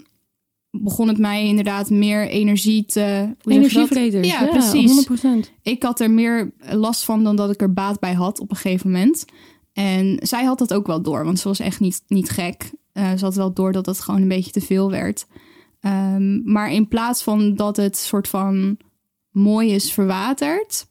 begon 0.71 1.07
het 1.07 1.17
mij 1.17 1.45
inderdaad 1.45 1.89
meer 1.89 2.27
energie 2.27 2.85
te... 2.85 3.35
Energievreters. 3.45 4.27
Ja, 4.27 4.45
precies. 4.45 5.07
100%. 5.07 5.11
Ik 5.61 5.83
had 5.83 5.99
er 5.99 6.11
meer 6.11 6.51
last 6.71 7.03
van 7.03 7.23
dan 7.23 7.35
dat 7.35 7.51
ik 7.51 7.61
er 7.61 7.73
baat 7.73 7.99
bij 7.99 8.13
had 8.13 8.39
op 8.39 8.49
een 8.49 8.55
gegeven 8.55 8.91
moment. 8.91 9.25
En 9.73 10.17
zij 10.21 10.43
had 10.43 10.57
dat 10.57 10.73
ook 10.73 10.87
wel 10.87 11.01
door, 11.01 11.25
want 11.25 11.39
ze 11.39 11.47
was 11.47 11.59
echt 11.59 11.79
niet, 11.79 12.01
niet 12.07 12.29
gek. 12.29 12.71
Eh, 12.91 13.11
ze 13.17 13.25
had 13.25 13.35
wel 13.35 13.53
door 13.53 13.71
dat 13.71 13.85
het 13.85 13.99
gewoon 13.99 14.21
een 14.21 14.27
beetje 14.27 14.51
te 14.51 14.61
veel 14.61 14.91
werd. 14.91 15.27
Ehm, 15.79 16.51
maar 16.51 16.71
in 16.71 16.87
plaats 16.87 17.23
van 17.23 17.55
dat 17.55 17.77
het 17.77 17.97
soort 17.97 18.27
van 18.27 18.77
mooi 19.31 19.71
is 19.71 19.93
verwaterd... 19.93 20.87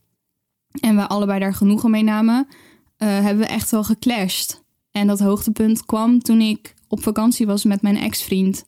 en 0.80 0.96
we 0.96 1.08
allebei 1.08 1.40
daar 1.40 1.54
genoegen 1.54 1.90
mee 1.90 2.02
namen... 2.02 2.46
eh, 2.96 3.08
hebben 3.08 3.38
we 3.38 3.52
echt 3.52 3.70
wel 3.70 3.84
geclashed. 3.84 4.64
En 4.90 5.06
dat 5.06 5.20
hoogtepunt 5.20 5.84
kwam 5.84 6.18
toen 6.18 6.40
ik 6.40 6.74
op 6.88 7.02
vakantie 7.02 7.46
was 7.46 7.64
met 7.64 7.82
mijn 7.82 7.96
ex-vriend. 7.96 8.64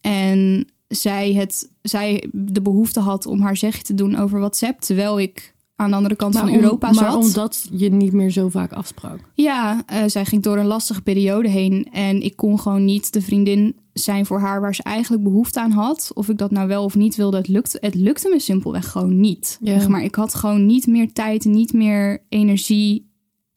En 0.00 0.68
zij, 0.88 1.32
het, 1.32 1.72
zij 1.82 2.28
de 2.32 2.62
behoefte 2.62 3.00
had 3.00 3.26
om 3.26 3.40
haar 3.40 3.56
zegje 3.56 3.82
te 3.82 3.94
doen 3.94 4.16
over 4.16 4.38
WhatsApp... 4.38 4.80
terwijl 4.80 5.20
ik 5.20 5.54
aan 5.80 5.90
de 5.90 5.96
andere 5.96 6.16
kant 6.16 6.36
van 6.38 6.48
om- 6.48 6.54
Europa 6.54 6.86
maar 6.92 7.10
zat. 7.10 7.14
omdat 7.24 7.68
je 7.72 7.90
niet 7.90 8.12
meer 8.12 8.30
zo 8.30 8.48
vaak 8.48 8.72
afsprak. 8.72 9.18
Ja, 9.34 9.82
eh, 9.86 10.02
zij 10.06 10.24
ging 10.24 10.42
door 10.42 10.56
een 10.58 10.66
lastige 10.66 11.02
periode 11.02 11.48
heen. 11.48 11.88
En 11.92 12.22
ik 12.22 12.36
kon 12.36 12.60
gewoon 12.60 12.84
niet 12.84 13.12
de 13.12 13.20
vriendin 13.22 13.76
zijn 13.92 14.26
voor 14.26 14.40
haar 14.40 14.60
waar 14.60 14.74
ze 14.74 14.82
eigenlijk 14.82 15.22
behoefte 15.22 15.60
aan 15.60 15.70
had. 15.70 16.10
Of 16.14 16.28
ik 16.28 16.38
dat 16.38 16.50
nou 16.50 16.68
wel 16.68 16.84
of 16.84 16.94
niet 16.94 17.16
wilde, 17.16 17.36
het 17.36 17.48
lukte, 17.48 17.78
het 17.80 17.94
lukte 17.94 18.28
me 18.28 18.40
simpelweg 18.40 18.90
gewoon 18.90 19.20
niet. 19.20 19.58
Ja. 19.60 19.78
Zeg 19.78 19.88
maar 19.88 20.02
ik 20.04 20.14
had 20.14 20.34
gewoon 20.34 20.66
niet 20.66 20.86
meer 20.86 21.12
tijd, 21.12 21.44
niet 21.44 21.72
meer 21.72 22.22
energie. 22.28 23.08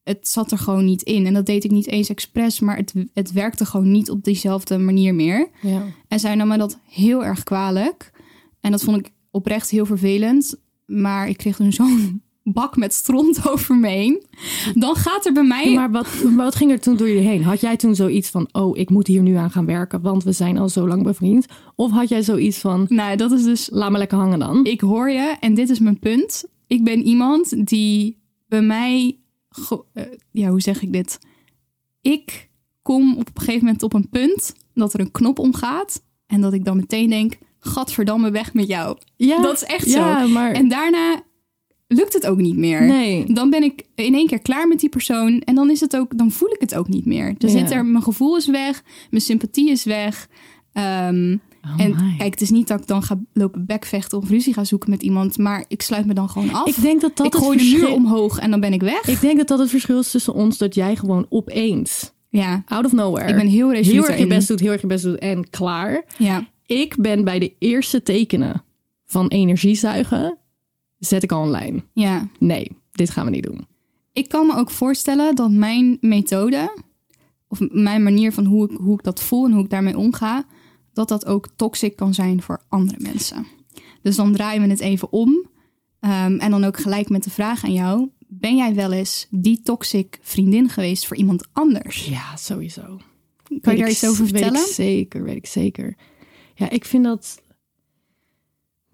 Het 0.03 0.27
zat 0.27 0.51
er 0.51 0.57
gewoon 0.57 0.85
niet 0.85 1.01
in. 1.01 1.25
En 1.25 1.33
dat 1.33 1.45
deed 1.45 1.63
ik 1.63 1.71
niet 1.71 1.87
eens 1.87 2.09
expres, 2.09 2.59
maar 2.59 2.77
het, 2.77 2.93
het 3.13 3.31
werkte 3.31 3.65
gewoon 3.65 3.91
niet 3.91 4.09
op 4.09 4.23
diezelfde 4.23 4.77
manier 4.77 5.15
meer. 5.15 5.49
Ja. 5.61 5.81
En 6.07 6.19
zij 6.19 6.35
nam 6.35 6.47
me 6.47 6.57
dat 6.57 6.79
heel 6.89 7.25
erg 7.25 7.43
kwalijk. 7.43 8.11
En 8.61 8.71
dat 8.71 8.83
vond 8.83 8.97
ik 8.97 9.11
oprecht 9.31 9.69
heel 9.69 9.85
vervelend. 9.85 10.55
Maar 10.85 11.29
ik 11.29 11.37
kreeg 11.37 11.55
toen 11.55 11.73
zo'n 11.73 12.21
bak 12.43 12.77
met 12.77 12.93
stront 12.93 13.39
over 13.51 13.75
me 13.75 13.87
heen. 13.87 14.23
Dan 14.73 14.95
gaat 14.95 15.25
er 15.25 15.33
bij 15.33 15.43
mij... 15.43 15.73
Maar 15.73 15.91
wat, 15.91 16.07
wat 16.35 16.55
ging 16.55 16.71
er 16.71 16.79
toen 16.79 16.97
door 16.97 17.07
je 17.07 17.19
heen? 17.19 17.43
Had 17.43 17.61
jij 17.61 17.77
toen 17.77 17.95
zoiets 17.95 18.29
van, 18.29 18.47
oh, 18.51 18.77
ik 18.77 18.89
moet 18.89 19.07
hier 19.07 19.21
nu 19.21 19.35
aan 19.35 19.51
gaan 19.51 19.65
werken, 19.65 20.01
want 20.01 20.23
we 20.23 20.31
zijn 20.31 20.57
al 20.57 20.69
zo 20.69 20.87
lang 20.87 21.03
bevriend? 21.03 21.45
Of 21.75 21.91
had 21.91 22.09
jij 22.09 22.21
zoiets 22.21 22.57
van, 22.57 22.85
Nou, 22.89 23.15
dat 23.17 23.31
is 23.31 23.43
dus... 23.43 23.69
laat 23.71 23.91
me 23.91 23.97
lekker 23.97 24.17
hangen 24.17 24.39
dan? 24.39 24.65
Ik 24.65 24.81
hoor 24.81 25.09
je 25.09 25.35
en 25.39 25.53
dit 25.53 25.69
is 25.69 25.79
mijn 25.79 25.99
punt. 25.99 26.45
Ik 26.67 26.83
ben 26.83 27.01
iemand 27.01 27.67
die 27.67 28.21
bij 28.47 28.61
mij... 28.61 29.17
eh, 29.93 30.03
ja, 30.31 30.49
hoe 30.49 30.61
zeg 30.61 30.81
ik 30.81 30.93
dit? 30.93 31.19
Ik 32.01 32.49
kom 32.81 33.11
op 33.17 33.27
een 33.33 33.41
gegeven 33.41 33.65
moment 33.65 33.83
op 33.83 33.93
een 33.93 34.09
punt 34.09 34.55
dat 34.73 34.93
er 34.93 34.99
een 34.99 35.11
knop 35.11 35.39
omgaat 35.39 36.03
en 36.27 36.41
dat 36.41 36.53
ik 36.53 36.65
dan 36.65 36.75
meteen 36.77 37.09
denk, 37.09 37.37
gadverdamme 37.63 38.31
weg 38.31 38.53
met 38.53 38.67
jou. 38.67 38.97
Ja, 39.15 39.41
Dat 39.41 39.55
is 39.55 39.63
echt 39.63 39.89
ja, 39.91 40.21
zo. 40.21 40.27
maar 40.27 40.51
En 40.51 40.67
daarna 40.69 41.21
lukt 41.87 42.13
het 42.13 42.27
ook 42.27 42.37
niet 42.37 42.57
meer. 42.57 42.81
nee. 42.83 43.33
Dan 43.33 43.49
ben 43.49 43.63
ik 43.63 43.83
in 43.95 44.13
één 44.13 44.27
keer 44.27 44.39
klaar 44.41 44.67
met 44.67 44.79
die 44.79 44.89
persoon 44.89 45.39
en 45.41 45.55
dan 45.55 45.69
is 45.69 45.79
het 45.79 45.95
ook, 45.97 46.17
dan 46.17 46.31
voel 46.31 46.49
ik 46.51 46.59
het 46.61 46.75
ook 46.75 46.87
niet 46.87 47.05
meer. 47.05 47.35
Dan 47.37 47.51
Ja. 47.51 47.57
zit 47.57 47.71
er, 47.71 47.85
mijn 47.85 48.03
gevoel 48.03 48.37
is 48.37 48.47
weg, 48.47 48.83
mijn 49.09 49.21
sympathie 49.23 49.69
is 49.71 49.83
weg. 49.83 50.27
Oh 50.73 50.83
en 51.77 51.89
my. 51.89 52.15
kijk, 52.17 52.31
het 52.31 52.41
is 52.41 52.49
niet 52.49 52.67
dat 52.67 52.79
ik 52.79 52.87
dan 52.87 53.03
ga 53.03 53.19
lopen 53.33 53.65
bekvechten 53.65 54.17
of 54.17 54.29
ruzie 54.29 54.53
ga 54.53 54.63
zoeken 54.63 54.89
met 54.89 55.03
iemand, 55.03 55.37
maar 55.37 55.65
ik 55.67 55.81
sluit 55.81 56.05
me 56.05 56.13
dan 56.13 56.29
gewoon 56.29 56.53
af. 56.53 56.67
ik 56.67 56.81
denk 56.81 57.01
dat 57.01 57.17
dat 57.17 57.25
ik 57.25 57.33
het 57.33 57.41
gooi 57.41 57.57
de 57.57 57.77
muur 57.77 57.91
omhoog 57.93 58.39
en 58.39 58.51
dan 58.51 58.59
ben 58.59 58.73
ik 58.73 58.81
weg. 58.81 59.07
Ik 59.07 59.21
denk 59.21 59.37
dat 59.37 59.47
dat 59.47 59.59
het 59.59 59.69
verschil 59.69 59.99
is 59.99 60.11
tussen 60.11 60.33
ons, 60.33 60.57
dat 60.57 60.75
jij 60.75 60.95
gewoon 60.95 61.25
opeens, 61.29 62.11
ja, 62.29 62.63
out 62.67 62.85
of 62.85 62.91
nowhere, 62.91 63.29
ik 63.29 63.35
ben 63.35 63.47
heel 63.47 63.71
resoluut 63.71 64.01
heel 64.01 64.09
erg 64.11 64.19
je 64.19 64.27
best 64.27 64.47
doet, 64.47 64.59
heel 64.59 64.71
erg 64.71 64.81
je 64.81 64.87
best 64.87 65.03
doet 65.03 65.17
en 65.19 65.49
klaar. 65.49 66.05
Ja, 66.17 66.47
Ik 66.73 66.95
ben 66.97 67.23
bij 67.23 67.39
de 67.39 67.55
eerste 67.59 68.03
tekenen 68.03 68.63
van 69.05 69.27
energiezuigen, 69.27 70.37
zet 70.97 71.23
ik 71.23 71.31
al 71.31 71.43
een 71.43 71.49
lijn. 71.49 71.83
ja. 71.93 72.27
Nee, 72.39 72.71
dit 72.91 73.09
gaan 73.09 73.25
we 73.25 73.31
niet 73.31 73.43
doen. 73.43 73.67
Ik 74.13 74.29
kan 74.29 74.47
me 74.47 74.55
ook 74.55 74.69
voorstellen 74.69 75.35
dat 75.35 75.51
mijn 75.51 75.97
methode, 76.01 76.77
of 77.47 77.59
mijn 77.69 78.03
manier 78.03 78.31
van 78.33 78.45
hoe 78.45 78.71
ik, 78.71 78.77
hoe 78.77 78.93
ik 78.93 79.03
dat 79.03 79.21
voel 79.23 79.45
en 79.45 79.51
hoe 79.51 79.63
ik 79.63 79.69
daarmee 79.69 79.97
omga, 79.97 80.45
dat 80.93 81.07
dat 81.07 81.25
ook 81.25 81.47
toxic 81.55 81.95
kan 81.95 82.13
zijn 82.13 82.41
voor 82.41 82.63
andere 82.69 82.99
mensen. 82.99 83.47
Dus 84.01 84.15
dan 84.15 84.33
draaien 84.33 84.61
we 84.61 84.69
het 84.69 84.79
even 84.79 85.11
om. 85.11 85.49
Ehm, 85.99 86.37
en 86.37 86.51
dan 86.51 86.63
ook 86.63 86.79
gelijk 86.79 87.09
met 87.09 87.23
de 87.23 87.29
vraag 87.29 87.63
aan 87.63 87.73
jou: 87.73 88.09
ben 88.27 88.55
jij 88.55 88.75
wel 88.75 88.91
eens 88.91 89.27
die 89.29 89.61
toxic 89.61 90.19
vriendin 90.21 90.69
geweest 90.69 91.07
voor 91.07 91.17
iemand 91.17 91.47
anders? 91.51 92.05
Ja, 92.05 92.35
sowieso. 92.35 92.99
Kan 93.43 93.59
Weet 93.61 93.73
je 93.73 93.77
daar 93.77 93.89
iets 93.89 94.07
over 94.07 94.23
Weet 94.23 94.31
vertellen? 94.31 94.61
ik 94.61 94.73
zeker, 94.73 95.23
weet 95.23 95.35
ik 95.35 95.45
zeker. 95.45 95.95
Ja, 96.55 96.69
ik 96.69 96.85
vind 96.85 97.03
dat... 97.03 97.41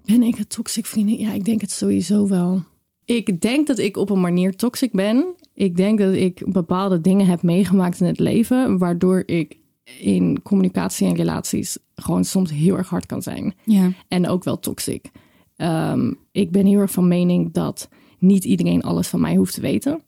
Ben 0.06 0.24
ik 0.24 0.38
een 0.38 0.48
toxic 0.48 0.86
vriendin? 0.86 1.20
Ja, 1.20 1.32
ik 1.32 1.46
denk 1.46 1.62
het 1.62 1.72
sowieso 1.72 2.28
wel. 2.28 2.64
Ik 3.06 3.42
denk 3.42 3.68
dat 3.68 3.78
ik 3.78 3.98
op 3.98 4.10
een 4.10 4.22
manier 4.22 4.56
toxic 4.56 4.92
ben. 4.92 5.26
Ik 5.54 5.76
denk 5.76 6.00
dat 6.00 6.14
ik 6.14 6.52
bepaalde 6.52 7.02
dingen 7.02 7.26
heb 7.26 7.42
meegemaakt 7.42 8.00
in 8.00 8.06
het 8.06 8.20
leven... 8.20 8.78
waardoor 8.78 9.24
ik 9.26 9.58
in 10.00 10.42
communicatie 10.42 11.08
en 11.08 11.16
relaties 11.16 11.78
gewoon 11.96 12.24
soms 12.24 12.52
heel 12.52 12.78
erg 12.78 12.90
hard 12.90 13.06
kan 13.06 13.22
zijn. 13.22 13.54
Ja, 13.64 13.92
En 14.08 14.28
ook 14.28 14.44
wel 14.44 14.60
toxic. 14.60 15.12
Ehm, 15.56 16.14
ik 16.32 16.52
ben 16.52 16.66
heel 16.66 16.80
erg 16.80 16.92
van 16.92 17.08
mening 17.08 17.54
dat 17.54 17.90
niet 18.20 18.44
iedereen 18.44 18.82
alles 18.82 19.08
van 19.08 19.22
mij 19.22 19.36
hoeft 19.36 19.54
te 19.54 19.62
weten. 19.62 20.02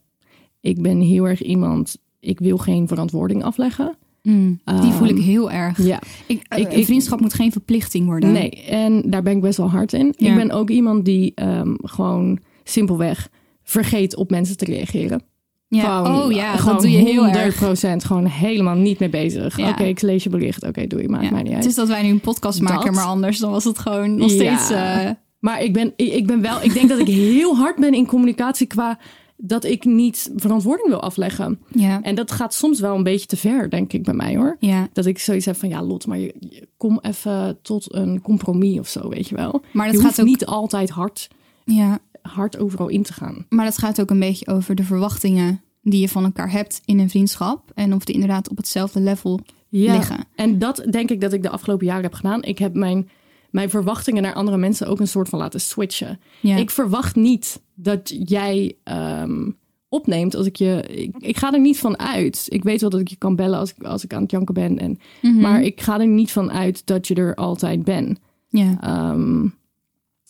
Ik 0.60 0.82
ben 0.82 1.00
heel 1.00 1.28
erg 1.28 1.42
iemand... 1.42 1.98
Ik 2.20 2.38
wil 2.38 2.58
geen 2.58 2.88
verantwoording 2.88 3.44
afleggen. 3.44 3.96
Mm, 4.22 4.60
die 4.80 4.92
voel 4.92 5.08
ik 5.08 5.18
heel 5.18 5.50
erg. 5.50 5.82
Ja, 5.84 5.98
Ik, 6.26 6.42
Ik- 6.70 6.84
vriendschap 6.84 7.20
moet 7.20 7.34
geen 7.34 7.52
verplichting 7.52 8.06
worden. 8.06 8.32
nee. 8.32 8.50
En 8.50 9.02
daar 9.06 9.22
ben 9.22 9.32
ik 9.36 9.40
best 9.40 9.56
wel 9.56 9.70
hard 9.70 9.92
in. 9.92 10.14
Ja. 10.16 10.28
Ik 10.30 10.36
ben 10.36 10.50
ook 10.50 10.70
iemand 10.70 11.04
die 11.04 11.32
ehm, 11.34 11.74
gewoon 11.82 12.38
simpelweg 12.64 13.28
vergeet 13.62 14.16
op 14.16 14.30
mensen 14.30 14.56
te 14.56 14.64
reageren. 14.64 15.22
Ja. 15.68 15.96
Gewoon, 16.04 16.22
oh 16.22 16.32
ja, 16.32 16.56
gewoon 16.56 16.72
dat 16.74 16.82
doe 16.82 16.90
je 16.90 16.98
heel 16.98 17.26
erg. 17.26 17.60
100% 17.60 18.04
gewoon 18.04 18.24
helemaal 18.26 18.74
niet 18.74 18.98
mee 18.98 19.08
bezig. 19.08 19.56
Ja. 19.56 19.68
Oké, 19.68 19.82
ik 19.82 20.00
lees 20.02 20.22
je 20.22 20.30
bericht. 20.30 20.66
Oké, 20.66 20.86
doe 20.86 21.02
je, 21.02 21.08
maakt 21.08 21.24
Ja. 21.24 21.30
mij 21.30 21.42
niet 21.42 21.52
uit. 21.52 21.62
Het 21.62 21.70
is 21.70 21.76
dat 21.76 21.88
wij 21.88 22.02
nu 22.02 22.08
een 22.08 22.20
podcast 22.20 22.60
maken, 22.60 22.94
maar 22.94 23.04
anders 23.04 23.38
dan 23.38 23.50
was 23.50 23.64
het 23.64 23.78
gewoon 23.78 24.14
nog 24.14 24.30
steeds. 24.30 24.70
eh, 24.70 25.10
Maar 25.38 25.62
ik 25.62 25.72
ben, 25.72 25.92
ik 25.96 26.26
ben 26.26 26.40
wel, 26.40 26.62
ik 26.62 26.72
denk 26.74 26.88
dat 26.88 26.98
ik 26.98 27.06
heel 27.06 27.56
hard 27.56 27.76
ben 27.76 27.94
in 27.94 28.06
communicatie 28.06 28.66
qua 28.66 28.98
dat 29.44 29.64
ik 29.64 29.84
niet 29.84 30.30
verantwoording 30.36 30.88
wil 30.88 31.00
afleggen. 31.02 31.58
ja. 31.68 32.02
En 32.02 32.14
dat 32.14 32.30
gaat 32.32 32.54
soms 32.54 32.80
wel 32.80 32.96
een 32.96 33.02
beetje 33.02 33.26
te 33.26 33.36
ver, 33.36 33.70
denk 33.70 33.92
ik, 33.92 34.02
bij 34.02 34.14
mij 34.14 34.36
hoor. 34.36 34.56
ja. 34.58 34.88
Dat 34.92 35.06
ik 35.06 35.18
zoiets 35.18 35.46
heb 35.46 35.56
van, 35.56 35.68
ja 35.68 35.82
Lot, 35.82 36.06
maar 36.06 36.18
je, 36.18 36.34
je- 36.40 36.68
kom 36.76 36.98
even 37.02 37.58
tot 37.62 37.94
een 37.94 38.20
compromis 38.20 38.78
of 38.78 38.88
zo, 38.88 39.08
weet 39.08 39.28
je 39.28 39.34
wel. 39.34 39.62
Maar 39.72 39.86
dat 39.86 39.94
je 39.96 40.02
gaat 40.02 40.20
ook- 40.20 40.26
niet 40.26 40.46
altijd 40.46 40.90
hard, 40.90 41.28
ja. 41.64 41.98
hard 42.22 42.58
overal 42.58 42.88
in 42.88 43.02
te 43.02 43.12
gaan. 43.12 43.46
Maar 43.48 43.64
dat 43.64 43.78
gaat 43.78 44.00
ook 44.00 44.10
een 44.10 44.18
beetje 44.18 44.46
over 44.46 44.74
de 44.74 44.84
verwachtingen 44.84 45.60
die 45.82 46.00
je 46.00 46.08
van 46.08 46.24
elkaar 46.24 46.50
hebt 46.52 46.80
in 46.84 46.98
een 46.98 47.10
vriendschap. 47.10 47.70
En 47.74 47.94
of 47.94 48.04
die 48.04 48.14
inderdaad 48.14 48.48
op 48.50 48.56
hetzelfde 48.56 49.00
level 49.00 49.40
Ja. 49.68 49.92
liggen. 49.92 50.24
En 50.34 50.58
dat 50.58 50.86
denk 50.90 51.10
ik 51.10 51.20
dat 51.20 51.32
ik 51.32 51.42
de 51.42 51.50
afgelopen 51.50 51.86
jaren 51.86 52.02
heb 52.02 52.14
gedaan. 52.14 52.42
Ik 52.42 52.58
heb 52.58 52.74
mijn, 52.74 53.08
mijn 53.52 53.70
verwachtingen 53.70 54.22
naar 54.22 54.34
andere 54.34 54.56
mensen 54.56 54.86
ook 54.86 55.00
een 55.00 55.08
soort 55.08 55.28
van 55.28 55.38
laten 55.38 55.60
switchen. 55.60 56.20
Ja. 56.40 56.56
Ik 56.56 56.70
verwacht 56.70 57.16
niet 57.16 57.62
dat 57.74 58.12
jij 58.28 58.76
ehm, 58.84 59.50
opneemt 59.88 60.34
als 60.34 60.46
ik 60.46 60.56
je. 60.56 60.82
Ik, 60.88 61.14
ik 61.18 61.36
ga 61.36 61.52
er 61.52 61.60
niet 61.60 61.78
van 61.78 61.98
uit. 61.98 62.46
Ik 62.48 62.62
weet 62.62 62.80
wel 62.80 62.90
dat 62.90 63.00
ik 63.00 63.08
je 63.08 63.16
kan 63.16 63.36
bellen 63.36 63.58
als 63.58 63.74
ik, 63.74 63.82
als 63.82 64.04
ik 64.04 64.14
aan 64.14 64.22
het 64.22 64.30
janken 64.30 64.54
ben. 64.54 64.78
En, 64.78 64.98
Mhm. 65.22 65.40
Maar 65.40 65.62
ik 65.62 65.80
ga 65.80 66.00
er 66.00 66.06
niet 66.06 66.30
van 66.32 66.50
uit 66.52 66.86
dat 66.86 67.06
je 67.08 67.14
er 67.14 67.34
altijd 67.34 67.84
bent. 67.84 68.18
ja. 68.48 68.76
Ehm, 68.80 69.46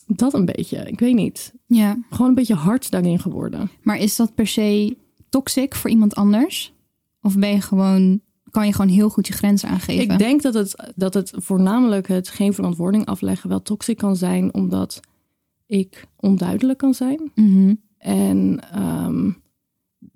dat 0.07 0.33
een 0.33 0.45
beetje. 0.45 0.77
Ik 0.77 0.99
weet 0.99 1.15
niet. 1.15 1.53
ja. 1.65 1.97
Gewoon 2.09 2.27
een 2.27 2.35
beetje 2.35 2.53
hard 2.55 2.91
daarin 2.91 3.19
geworden. 3.19 3.69
Maar 3.81 3.97
is 3.97 4.15
dat 4.15 4.35
per 4.35 4.47
se 4.47 4.97
toxic 5.29 5.75
voor 5.75 5.89
iemand 5.89 6.15
anders? 6.15 6.73
Of 7.21 7.37
ben 7.37 7.49
je 7.49 7.61
gewoon, 7.61 8.21
kan 8.53 8.65
je 8.65 8.73
gewoon 8.73 8.91
heel 8.91 9.09
goed 9.09 9.27
je 9.27 9.33
grenzen 9.33 9.69
aangeven? 9.69 10.11
Ik 10.11 10.17
denk 10.17 10.41
dat 10.41 10.53
het, 10.53 10.93
dat 10.95 11.13
het 11.13 11.33
voornamelijk 11.35 12.07
het 12.07 12.29
geen 12.29 12.53
verantwoording 12.53 13.05
afleggen 13.05 13.49
wel 13.49 13.61
toxisch 13.61 13.95
kan 13.95 14.15
zijn, 14.15 14.53
omdat 14.53 14.99
ik 15.65 16.05
onduidelijk 16.15 16.77
kan 16.77 16.93
zijn. 16.93 17.31
Mhm. 17.35 17.73
En 17.97 18.59
ehm, 18.71 19.31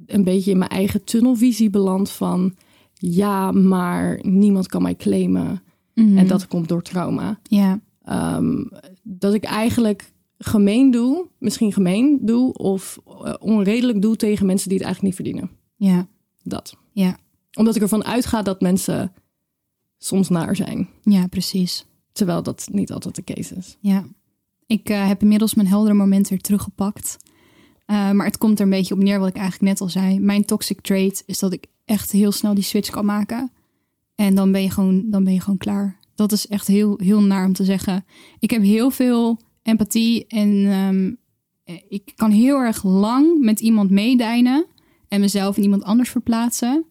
een 0.06 0.24
beetje 0.24 0.51
in 0.51 0.58
mijn 0.58 0.70
eigen 0.70 1.03
tunnelvisie 1.03 1.70
beland 1.70 2.10
van 2.10 2.56
ja, 2.94 3.51
maar 3.51 4.20
niemand 4.22 4.67
kan 4.67 4.82
mij 4.82 4.96
claimen. 4.96 5.62
Mhm. 5.94 6.17
En 6.17 6.27
dat 6.27 6.48
komt 6.48 6.67
door 6.67 6.82
trauma. 6.82 7.39
Ja, 7.44 7.79
Ehm, 8.08 8.63
dat 9.03 9.34
ik 9.34 9.44
eigenlijk 9.44 10.12
gemeen 10.38 10.91
doe, 10.91 11.27
misschien 11.39 11.74
gemeen 11.74 12.20
doe, 12.22 12.53
of 12.53 13.00
eh, 13.24 13.34
onredelijk 13.39 14.01
doe 14.01 14.15
tegen 14.15 14.46
mensen 14.46 14.70
die 14.70 14.77
het 14.77 14.88
eigenlijk 14.88 15.17
niet 15.17 15.25
verdienen. 15.27 15.58
ja, 15.75 16.08
Dat. 16.44 16.77
ja, 16.91 17.17
Omdat 17.58 17.76
ik 17.76 17.82
ervan 17.82 18.06
uitga 18.06 18.42
dat 18.42 18.62
mensen 18.62 19.14
soms 19.98 20.30
naar 20.30 20.56
zijn. 20.56 20.90
ja, 21.02 21.28
precies. 21.28 21.86
Terwijl 22.12 22.44
dat 22.44 22.68
niet 22.72 22.92
altijd 22.92 23.16
de 23.16 23.24
case 23.24 23.56
is. 23.56 23.78
Ja. 23.80 24.06
Ik 24.66 24.90
eh, 24.90 25.08
heb 25.08 25.22
inmiddels 25.22 25.54
mijn 25.54 25.68
heldere 25.68 25.94
moment 25.94 26.28
weer 26.28 26.42
teruggepakt. 26.42 27.18
Eh, 27.86 28.12
maar 28.12 28.26
het 28.26 28.38
komt 28.38 28.60
er 28.60 28.66
een 28.66 28.72
beetje 28.72 28.94
op 28.94 29.04
neer 29.04 29.20
wat 29.20 29.28
ik 29.28 29.36
eigenlijk 29.36 29.72
net 29.72 29.82
al 29.82 29.90
zei. 29.90 30.20
Mijn 30.20 30.46
toxic 30.46 30.82
trait 30.82 31.24
is 31.26 31.40
dat 31.40 31.54
ik 31.54 31.66
echt 31.86 32.12
heel 32.12 32.32
snel 32.32 32.54
die 32.54 32.64
switch 32.64 32.90
kan 32.90 33.06
maken. 33.06 33.52
En 34.16 34.36
dan 34.36 34.52
ben 34.52 34.62
je 34.62 34.70
gewoon, 34.70 35.10
dan 35.10 35.24
ben 35.24 35.34
je 35.34 35.42
gewoon 35.42 35.58
klaar. 35.58 36.00
Dat 36.16 36.32
is 36.32 36.48
echt 36.48 36.68
heel, 36.68 37.00
heel 37.04 37.22
naar 37.22 37.46
om 37.46 37.54
te 37.54 37.66
zeggen. 37.66 38.06
Ik 38.40 38.50
heb 38.50 38.62
heel 38.62 38.92
veel 38.92 39.40
empathie 39.64 40.28
en 40.28 40.66
ehm, 40.66 41.14
eh, 41.64 41.84
ik 41.90 42.12
kan 42.16 42.32
heel 42.32 42.58
erg 42.58 42.84
lang 42.84 43.40
met 43.40 43.60
iemand 43.60 43.90
meedijnen 43.90 44.66
en 45.08 45.20
mezelf 45.20 45.58
in 45.58 45.64
iemand 45.64 45.84
anders 45.84 46.10
verplaatsen. 46.10 46.86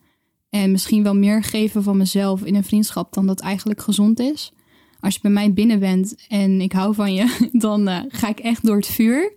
En 0.63 0.71
misschien 0.71 1.03
wel 1.03 1.15
meer 1.15 1.43
geven 1.43 1.83
van 1.83 1.97
mezelf 1.97 2.45
in 2.45 2.55
een 2.55 2.65
vriendschap 2.65 3.13
dan 3.15 3.27
dat 3.27 3.41
eigenlijk 3.41 3.81
gezond 3.81 4.21
is. 4.21 4.53
Als 5.01 5.15
je 5.15 5.21
bij 5.23 5.31
mij 5.31 5.53
binnen 5.53 5.79
bent 5.79 6.15
en 6.29 6.61
ik 6.61 6.73
hou 6.73 6.95
van 6.95 7.15
je, 7.15 7.49
dan 7.67 7.89
eh, 7.89 7.99
ga 8.09 8.29
ik 8.29 8.39
echt 8.39 8.67
door 8.67 8.77
het 8.77 8.87
vuur. 8.87 9.33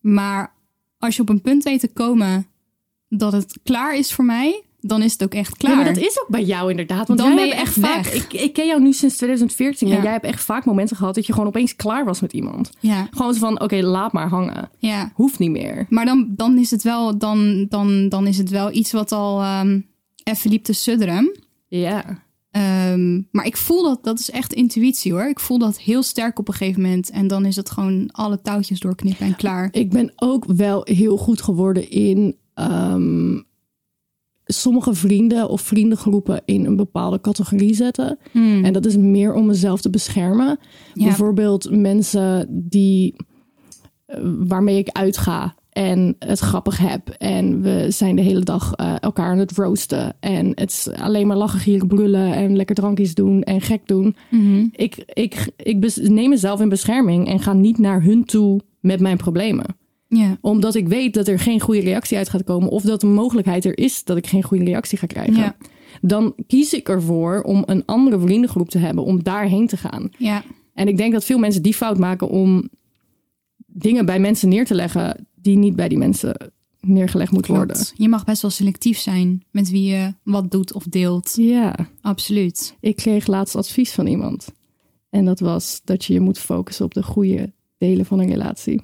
Maar 0.00 0.54
als 0.98 1.16
je 1.16 1.22
op 1.22 1.28
een 1.28 1.40
punt 1.40 1.62
weet 1.64 1.80
te 1.80 1.88
komen 1.92 2.46
dat 3.08 3.32
het 3.32 3.58
klaar 3.62 3.96
is 3.96 4.12
voor 4.12 4.24
mij, 4.24 4.62
dan 4.80 5.02
is 5.02 5.12
het 5.12 5.22
ook 5.24 5.34
echt 5.34 5.56
klaar. 5.56 5.72
Ja, 5.72 5.82
maar 5.82 5.94
dat 5.94 6.02
is 6.02 6.20
ook 6.22 6.28
bij 6.28 6.42
jou 6.42 6.70
inderdaad. 6.70 7.06
Want 7.08 7.18
Dan 7.18 7.28
jij 7.28 7.36
ben 7.36 7.46
je 7.46 7.54
hebt 7.54 7.66
echt 7.66 7.78
vaak. 7.78 8.06
Ik, 8.06 8.32
ik 8.32 8.52
ken 8.52 8.66
jou 8.66 8.82
nu 8.82 8.92
sinds 8.92 9.16
2014 9.16 9.88
Ja. 9.88 9.96
en 9.96 10.02
jij 10.02 10.12
hebt 10.12 10.24
echt 10.24 10.44
vaak 10.44 10.64
momenten 10.64 10.96
gehad 10.96 11.14
dat 11.14 11.26
je 11.26 11.32
gewoon 11.32 11.48
opeens 11.48 11.76
klaar 11.76 12.04
was 12.04 12.20
met 12.20 12.32
iemand. 12.32 12.70
Ja, 12.80 13.08
Gewoon 13.10 13.34
zo 13.34 13.38
van: 13.40 13.60
oké, 13.60 13.76
laat 13.82 14.12
maar 14.12 14.28
hangen. 14.28 14.70
ja. 14.78 15.12
Hoeft 15.14 15.38
niet 15.38 15.50
meer. 15.50 15.86
Maar 15.88 16.04
dan, 16.04 16.26
dan, 16.36 16.58
is 16.58 16.70
het 16.70 16.82
wel, 16.82 17.18
dan, 17.18 17.66
dan, 17.68 18.08
dan 18.08 18.26
is 18.26 18.38
het 18.38 18.50
wel 18.50 18.72
iets 18.72 18.92
wat 18.92 19.12
al 19.12 19.40
ehm, 19.42 19.80
even 20.24 20.50
liep 20.50 20.64
te 20.64 20.72
sudderen. 20.72 21.38
Ja. 21.68 22.22
Ehm, 22.50 23.20
maar 23.30 23.46
ik 23.46 23.56
voel 23.56 23.82
dat, 23.82 24.04
dat 24.04 24.18
is 24.18 24.30
echt 24.30 24.52
intuïtie 24.52 25.12
hoor. 25.12 25.28
Ik 25.28 25.40
voel 25.40 25.58
dat 25.58 25.78
heel 25.78 26.02
sterk 26.02 26.38
op 26.38 26.48
een 26.48 26.54
gegeven 26.54 26.82
moment. 26.82 27.10
En 27.10 27.26
dan 27.26 27.44
is 27.44 27.56
het 27.56 27.70
gewoon 27.70 28.10
alle 28.12 28.40
touwtjes 28.40 28.80
doorknippen 28.80 29.26
en 29.26 29.36
klaar. 29.36 29.68
Ik 29.72 29.90
ben 29.90 30.12
ook 30.16 30.44
wel 30.44 30.80
heel 30.84 31.16
goed 31.16 31.42
geworden 31.42 31.90
in 31.90 32.36
ehm, 32.54 33.38
sommige 34.44 34.94
vrienden 34.94 35.48
of 35.48 35.60
vriendengroepen 35.60 36.42
in 36.44 36.64
een 36.64 36.76
bepaalde 36.76 37.20
categorie 37.20 37.74
zetten. 37.74 38.18
Hmm. 38.30 38.64
En 38.64 38.72
dat 38.72 38.86
is 38.86 38.96
meer 38.96 39.34
om 39.34 39.46
mezelf 39.46 39.80
te 39.80 39.90
beschermen. 39.90 40.58
Ja. 40.94 41.04
Bijvoorbeeld 41.04 41.70
mensen 41.70 42.46
die 42.50 43.16
eh, 44.06 44.18
waarmee 44.38 44.78
ik 44.78 44.88
uitga 44.88 45.54
en 45.74 46.16
het 46.18 46.38
grappig 46.38 46.78
heb. 46.78 47.08
En 47.08 47.62
we 47.62 47.86
zijn 47.90 48.16
de 48.16 48.22
hele 48.22 48.40
dag 48.40 48.72
eh, 48.72 48.94
elkaar 49.00 49.30
aan 49.30 49.38
het 49.38 49.52
roosten. 49.52 50.16
En 50.20 50.46
het 50.54 50.70
is 50.70 50.88
alleen 50.88 51.26
maar 51.26 51.36
lachen, 51.36 51.60
gieren, 51.60 51.88
brullen 51.88 52.34
en 52.34 52.56
lekker 52.56 52.74
drankjes 52.74 53.14
doen 53.14 53.42
en 53.42 53.60
gek 53.60 53.86
doen. 53.86 54.16
Mhm. 54.30 54.66
Ik, 54.72 54.96
ik, 55.06 55.50
ik 55.56 55.96
neem 55.96 56.28
mezelf 56.28 56.60
in 56.60 56.68
bescherming 56.68 57.28
en 57.28 57.40
ga 57.40 57.52
niet 57.52 57.78
naar 57.78 58.02
hun 58.02 58.24
toe 58.24 58.60
met 58.80 59.00
mijn 59.00 59.16
problemen. 59.16 59.64
Ja, 60.08 60.38
Omdat 60.40 60.74
ik 60.74 60.88
weet 60.88 61.14
dat 61.14 61.28
er 61.28 61.38
geen 61.38 61.60
goede 61.60 61.80
reactie 61.80 62.16
uit 62.16 62.28
gaat 62.28 62.44
komen. 62.44 62.68
Of 62.68 62.82
dat 62.82 63.00
de 63.00 63.06
mogelijkheid 63.06 63.64
er 63.64 63.78
is 63.78 64.04
dat 64.04 64.16
ik 64.16 64.26
geen 64.26 64.42
goede 64.42 64.64
reactie 64.64 64.98
ga 64.98 65.06
krijgen. 65.06 65.56
Dan 66.00 66.34
kies 66.46 66.74
ik 66.74 66.88
ervoor 66.88 67.40
om 67.40 67.62
een 67.66 67.82
andere 67.84 68.20
vriendengroep 68.20 68.68
te 68.68 68.78
hebben 68.78 69.04
om 69.04 69.22
daarheen 69.22 69.66
te 69.66 69.76
gaan. 69.76 70.08
Ja, 70.18 70.42
En 70.74 70.88
ik 70.88 70.96
denk 70.96 71.12
dat 71.12 71.24
veel 71.24 71.38
mensen 71.38 71.62
die 71.62 71.74
fout 71.74 71.98
maken 71.98 72.28
om 72.28 72.68
dingen 73.66 74.06
bij 74.06 74.18
mensen 74.18 74.48
neer 74.48 74.64
te 74.64 74.74
leggen 74.74 75.26
die 75.44 75.56
niet 75.56 75.76
bij 75.76 75.88
die 75.88 75.98
mensen 75.98 76.52
neergelegd 76.80 77.32
moeten 77.32 77.54
worden. 77.54 77.86
Je 77.94 78.08
mag 78.08 78.24
best 78.24 78.42
wel 78.42 78.50
selectief 78.50 78.98
zijn 78.98 79.44
met 79.50 79.70
wie 79.70 79.90
je 79.90 80.14
wat 80.22 80.50
doet 80.50 80.72
of 80.72 80.84
deelt. 80.84 81.32
Ja, 81.36 81.74
Absoluut. 82.00 82.76
ik 82.80 82.96
kreeg 82.96 83.26
laatst 83.26 83.56
advies 83.56 83.92
van 83.92 84.06
iemand. 84.06 84.46
En 85.10 85.24
dat 85.24 85.40
was 85.40 85.80
dat 85.84 86.04
je 86.04 86.12
je 86.12 86.20
moet 86.20 86.38
focussen 86.38 86.84
op 86.84 86.94
de 86.94 87.02
goede 87.02 87.52
delen 87.78 88.06
van 88.06 88.18
een 88.20 88.28
relatie. 88.30 88.82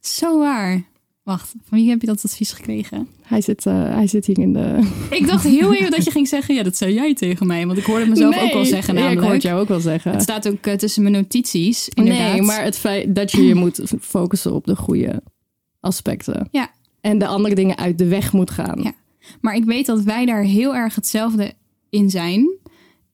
Zo 0.00 0.38
waar. 0.38 0.88
Wacht, 1.22 1.54
van 1.64 1.78
wie 1.78 1.88
heb 1.88 2.00
je 2.00 2.06
dat 2.06 2.24
advies 2.24 2.52
gekregen? 2.52 3.08
Hij 3.22 3.40
zit, 3.40 3.66
eh, 3.66 3.94
hij 3.94 4.06
zit 4.06 4.26
hier 4.26 4.38
in 4.38 4.52
de. 4.52 4.88
Ik 5.10 5.26
dacht 5.26 5.44
heel 5.44 5.74
even 5.74 5.90
dat 5.90 6.04
je 6.04 6.10
ging 6.10 6.28
zeggen, 6.28 6.54
ja, 6.54 6.62
dat 6.62 6.76
zei 6.76 6.94
jij 6.94 7.14
tegen 7.14 7.46
mij. 7.46 7.66
Want 7.66 7.78
ik 7.78 7.84
hoorde 7.84 8.06
mezelf 8.06 8.42
ook 8.42 8.52
wel 8.52 8.64
zeggen 8.64 8.94
Ja, 8.94 9.00
ik 9.00 9.04
namelijk. 9.06 9.24
hoor 9.24 9.32
het 9.32 9.42
jou 9.42 9.60
ook 9.60 9.68
wel 9.68 9.80
zeggen. 9.80 10.12
Het 10.12 10.22
staat 10.22 10.48
ook 10.48 10.66
eh, 10.66 10.74
tussen 10.74 11.02
mijn 11.02 11.14
notities, 11.14 11.88
inderdaad. 11.88 12.32
Nee, 12.32 12.42
maar 12.42 12.64
het 12.64 12.78
feit 12.78 13.14
dat 13.14 13.32
je 13.32 13.42
je 13.46 13.54
moet 13.54 13.82
focussen 14.00 14.54
op 14.54 14.66
de 14.66 14.76
goede 14.76 15.22
aspecten. 15.80 16.48
Ja. 16.50 16.70
En 17.00 17.18
de 17.18 17.26
andere 17.26 17.54
dingen 17.54 17.76
uit 17.76 17.98
de 17.98 18.08
weg 18.08 18.32
moet 18.32 18.50
gaan. 18.50 18.82
Ja. 18.82 18.92
Maar 19.40 19.54
ik 19.54 19.64
weet 19.64 19.86
dat 19.86 20.02
wij 20.02 20.26
daar 20.26 20.42
heel 20.42 20.74
erg 20.74 20.94
hetzelfde 20.94 21.52
in 21.90 22.10
zijn. 22.10 22.58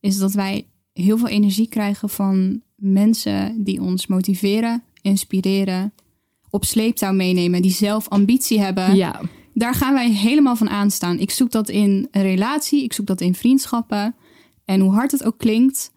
Is 0.00 0.18
dat 0.18 0.32
wij 0.32 0.66
heel 0.92 1.18
veel 1.18 1.28
energie 1.28 1.68
krijgen 1.68 2.08
van 2.08 2.62
mensen 2.76 3.64
die 3.64 3.80
ons 3.80 4.06
motiveren, 4.06 4.82
inspireren, 5.02 5.92
op 6.50 6.64
sleeptouw 6.64 7.12
meenemen, 7.12 7.62
die 7.62 7.70
zelf 7.70 8.08
ambitie 8.08 8.60
hebben. 8.60 8.96
Ja. 8.96 9.20
Daar 9.54 9.74
gaan 9.74 9.94
wij 9.94 10.10
helemaal 10.10 10.56
van 10.56 10.70
aanstaan. 10.70 11.18
Ik 11.18 11.30
zoek 11.30 11.50
dat 11.50 11.68
in 11.68 12.08
een 12.10 12.22
relatie, 12.22 12.82
ik 12.82 12.92
zoek 12.92 13.06
dat 13.06 13.20
in 13.20 13.34
vriendschappen. 13.34 14.14
En 14.64 14.80
hoe 14.80 14.92
hard 14.92 15.10
het 15.10 15.24
ook 15.24 15.38
klinkt, 15.38 15.92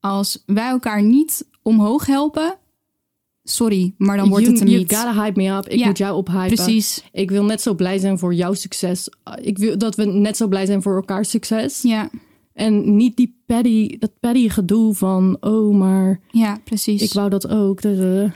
als 0.00 0.42
wij 0.46 0.68
elkaar 0.68 1.02
niet 1.02 1.48
omhoog 1.62 2.06
helpen, 2.06 2.58
sorry, 3.50 3.94
maar 3.98 4.16
dan 4.16 4.28
wordt 4.28 4.44
you, 4.44 4.58
het 4.58 4.68
you 4.68 4.80
niet. 4.80 4.94
gotta 4.94 5.22
hype 5.22 5.40
me 5.40 5.48
up. 5.56 5.68
Ik 5.68 5.78
Ja, 5.78 5.86
moet 5.86 5.98
jou 5.98 6.16
ophypen. 6.16 6.54
Precies. 6.54 7.04
Ik 7.12 7.30
wil 7.30 7.44
net 7.44 7.60
zo 7.60 7.74
blij 7.74 7.98
zijn 7.98 8.18
voor 8.18 8.34
jouw 8.34 8.54
succes. 8.54 9.08
Ik 9.42 9.58
wil 9.58 9.78
dat 9.78 9.94
we 9.94 10.04
net 10.04 10.36
zo 10.36 10.48
blij 10.48 10.66
zijn 10.66 10.82
voor 10.82 10.94
elkaars 10.94 11.30
succes. 11.30 11.82
Ja, 11.82 12.10
En 12.52 12.96
niet 12.96 13.16
die 13.16 13.42
petty, 13.46 13.98
dat 13.98 14.10
petty 14.20 14.48
gedoe 14.48 14.94
van... 14.94 15.36
oh, 15.40 15.74
maar 15.76 16.20
ja, 16.30 16.58
precies. 16.64 17.02
ik 17.02 17.12
wou 17.12 17.30
dat 17.30 17.48
ook. 17.48 17.80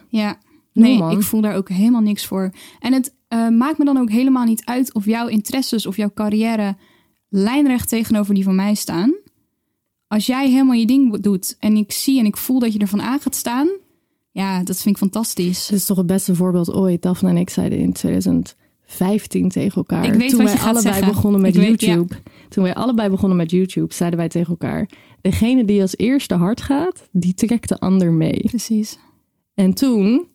Ja, 0.08 0.38
nee, 0.72 1.10
ik 1.10 1.22
voel 1.22 1.40
daar 1.40 1.56
ook 1.56 1.68
helemaal 1.68 2.00
niks 2.00 2.26
voor. 2.26 2.52
En 2.80 2.92
het 2.92 3.14
eh, 3.28 3.48
maakt 3.48 3.78
me 3.78 3.84
dan 3.84 3.96
ook 3.96 4.10
helemaal 4.10 4.44
niet 4.44 4.64
uit 4.64 4.94
of 4.94 5.04
jouw 5.04 5.26
interesses 5.26 5.86
of 5.86 5.96
jouw 5.96 6.10
carrière 6.14 6.76
lijnrecht 7.28 7.88
tegenover 7.88 8.34
die 8.34 8.44
van 8.44 8.54
mij 8.54 8.74
staan. 8.74 9.14
Als 10.06 10.26
jij 10.26 10.50
helemaal 10.50 10.74
je 10.74 10.86
ding 10.86 11.20
doet 11.20 11.56
en 11.58 11.76
ik 11.76 11.92
zie 11.92 12.18
en 12.18 12.26
ik 12.26 12.36
voel 12.36 12.58
dat 12.58 12.72
je 12.72 12.78
ervan 12.78 13.02
aan 13.02 13.20
gaat 13.20 13.34
staan, 13.34 13.68
ja, 14.34 14.62
dat 14.62 14.76
vind 14.80 14.94
ik 14.94 15.02
fantastisch. 15.02 15.68
Het 15.68 15.78
is 15.78 15.84
toch 15.84 15.96
het 15.96 16.06
beste 16.06 16.34
voorbeeld 16.34 16.72
ooit. 16.72 17.02
Daphne 17.02 17.28
en 17.28 17.36
ik 17.36 17.50
zeiden 17.50 17.78
in 17.78 17.92
2015 17.92 19.48
tegen 19.48 19.76
elkaar. 19.76 20.04
Ik 20.04 20.12
weet 20.14 20.28
toen 20.30 20.38
wat 20.38 20.46
wij 20.46 20.56
je 20.56 20.62
allebei 20.66 20.94
zeggen. 20.94 21.12
begonnen 21.12 21.40
met 21.40 21.54
ja. 21.54 21.62
YouTube. 21.62 22.14
Toen 22.48 22.64
wij 22.64 22.74
allebei 22.74 23.08
begonnen 23.08 23.36
met 23.36 23.50
YouTube, 23.50 23.94
zeiden 23.94 24.18
wij 24.18 24.28
tegen 24.28 24.48
elkaar... 24.50 24.88
degene 25.20 25.64
die 25.64 25.80
als 25.80 25.96
eerste 25.96 26.34
hard 26.34 26.60
gaat, 26.60 27.08
die 27.12 27.34
trekt 27.34 27.68
de 27.68 27.78
ander 27.78 28.12
mee. 28.12 28.40
Precies. 28.40 28.98
En 29.54 29.74
toen, 29.74 30.26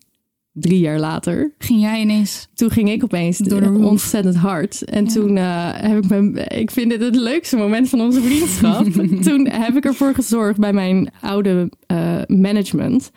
drie 0.53 0.79
jaar 0.79 0.99
later, 0.99 1.53
Ging 1.57 1.81
jij 1.81 2.01
ineens. 2.01 2.47
toen 2.53 2.69
ging 2.69 2.89
ik 2.89 3.03
opeens 3.03 3.37
Door 3.37 3.61
de 3.61 3.69
ontzettend 3.69 4.35
hard. 4.35 4.83
En 4.83 5.05
Ja. 5.05 5.11
toen 5.11 5.37
eh, 5.37 5.69
heb 5.73 6.03
ik 6.03 6.09
me, 6.09 6.43
ik 6.43 6.71
vind 6.71 6.89
dit 6.89 7.01
het 7.01 7.15
leukste 7.15 7.55
moment 7.57 7.89
van 7.89 8.01
onze 8.01 8.21
vriendschap. 8.21 8.85
toen 9.29 9.47
heb 9.49 9.75
ik 9.75 9.85
ervoor 9.85 10.13
gezorgd 10.13 10.59
bij 10.59 10.73
mijn 10.73 11.09
oude 11.21 11.71
eh, 11.85 12.21
management. 12.27 13.11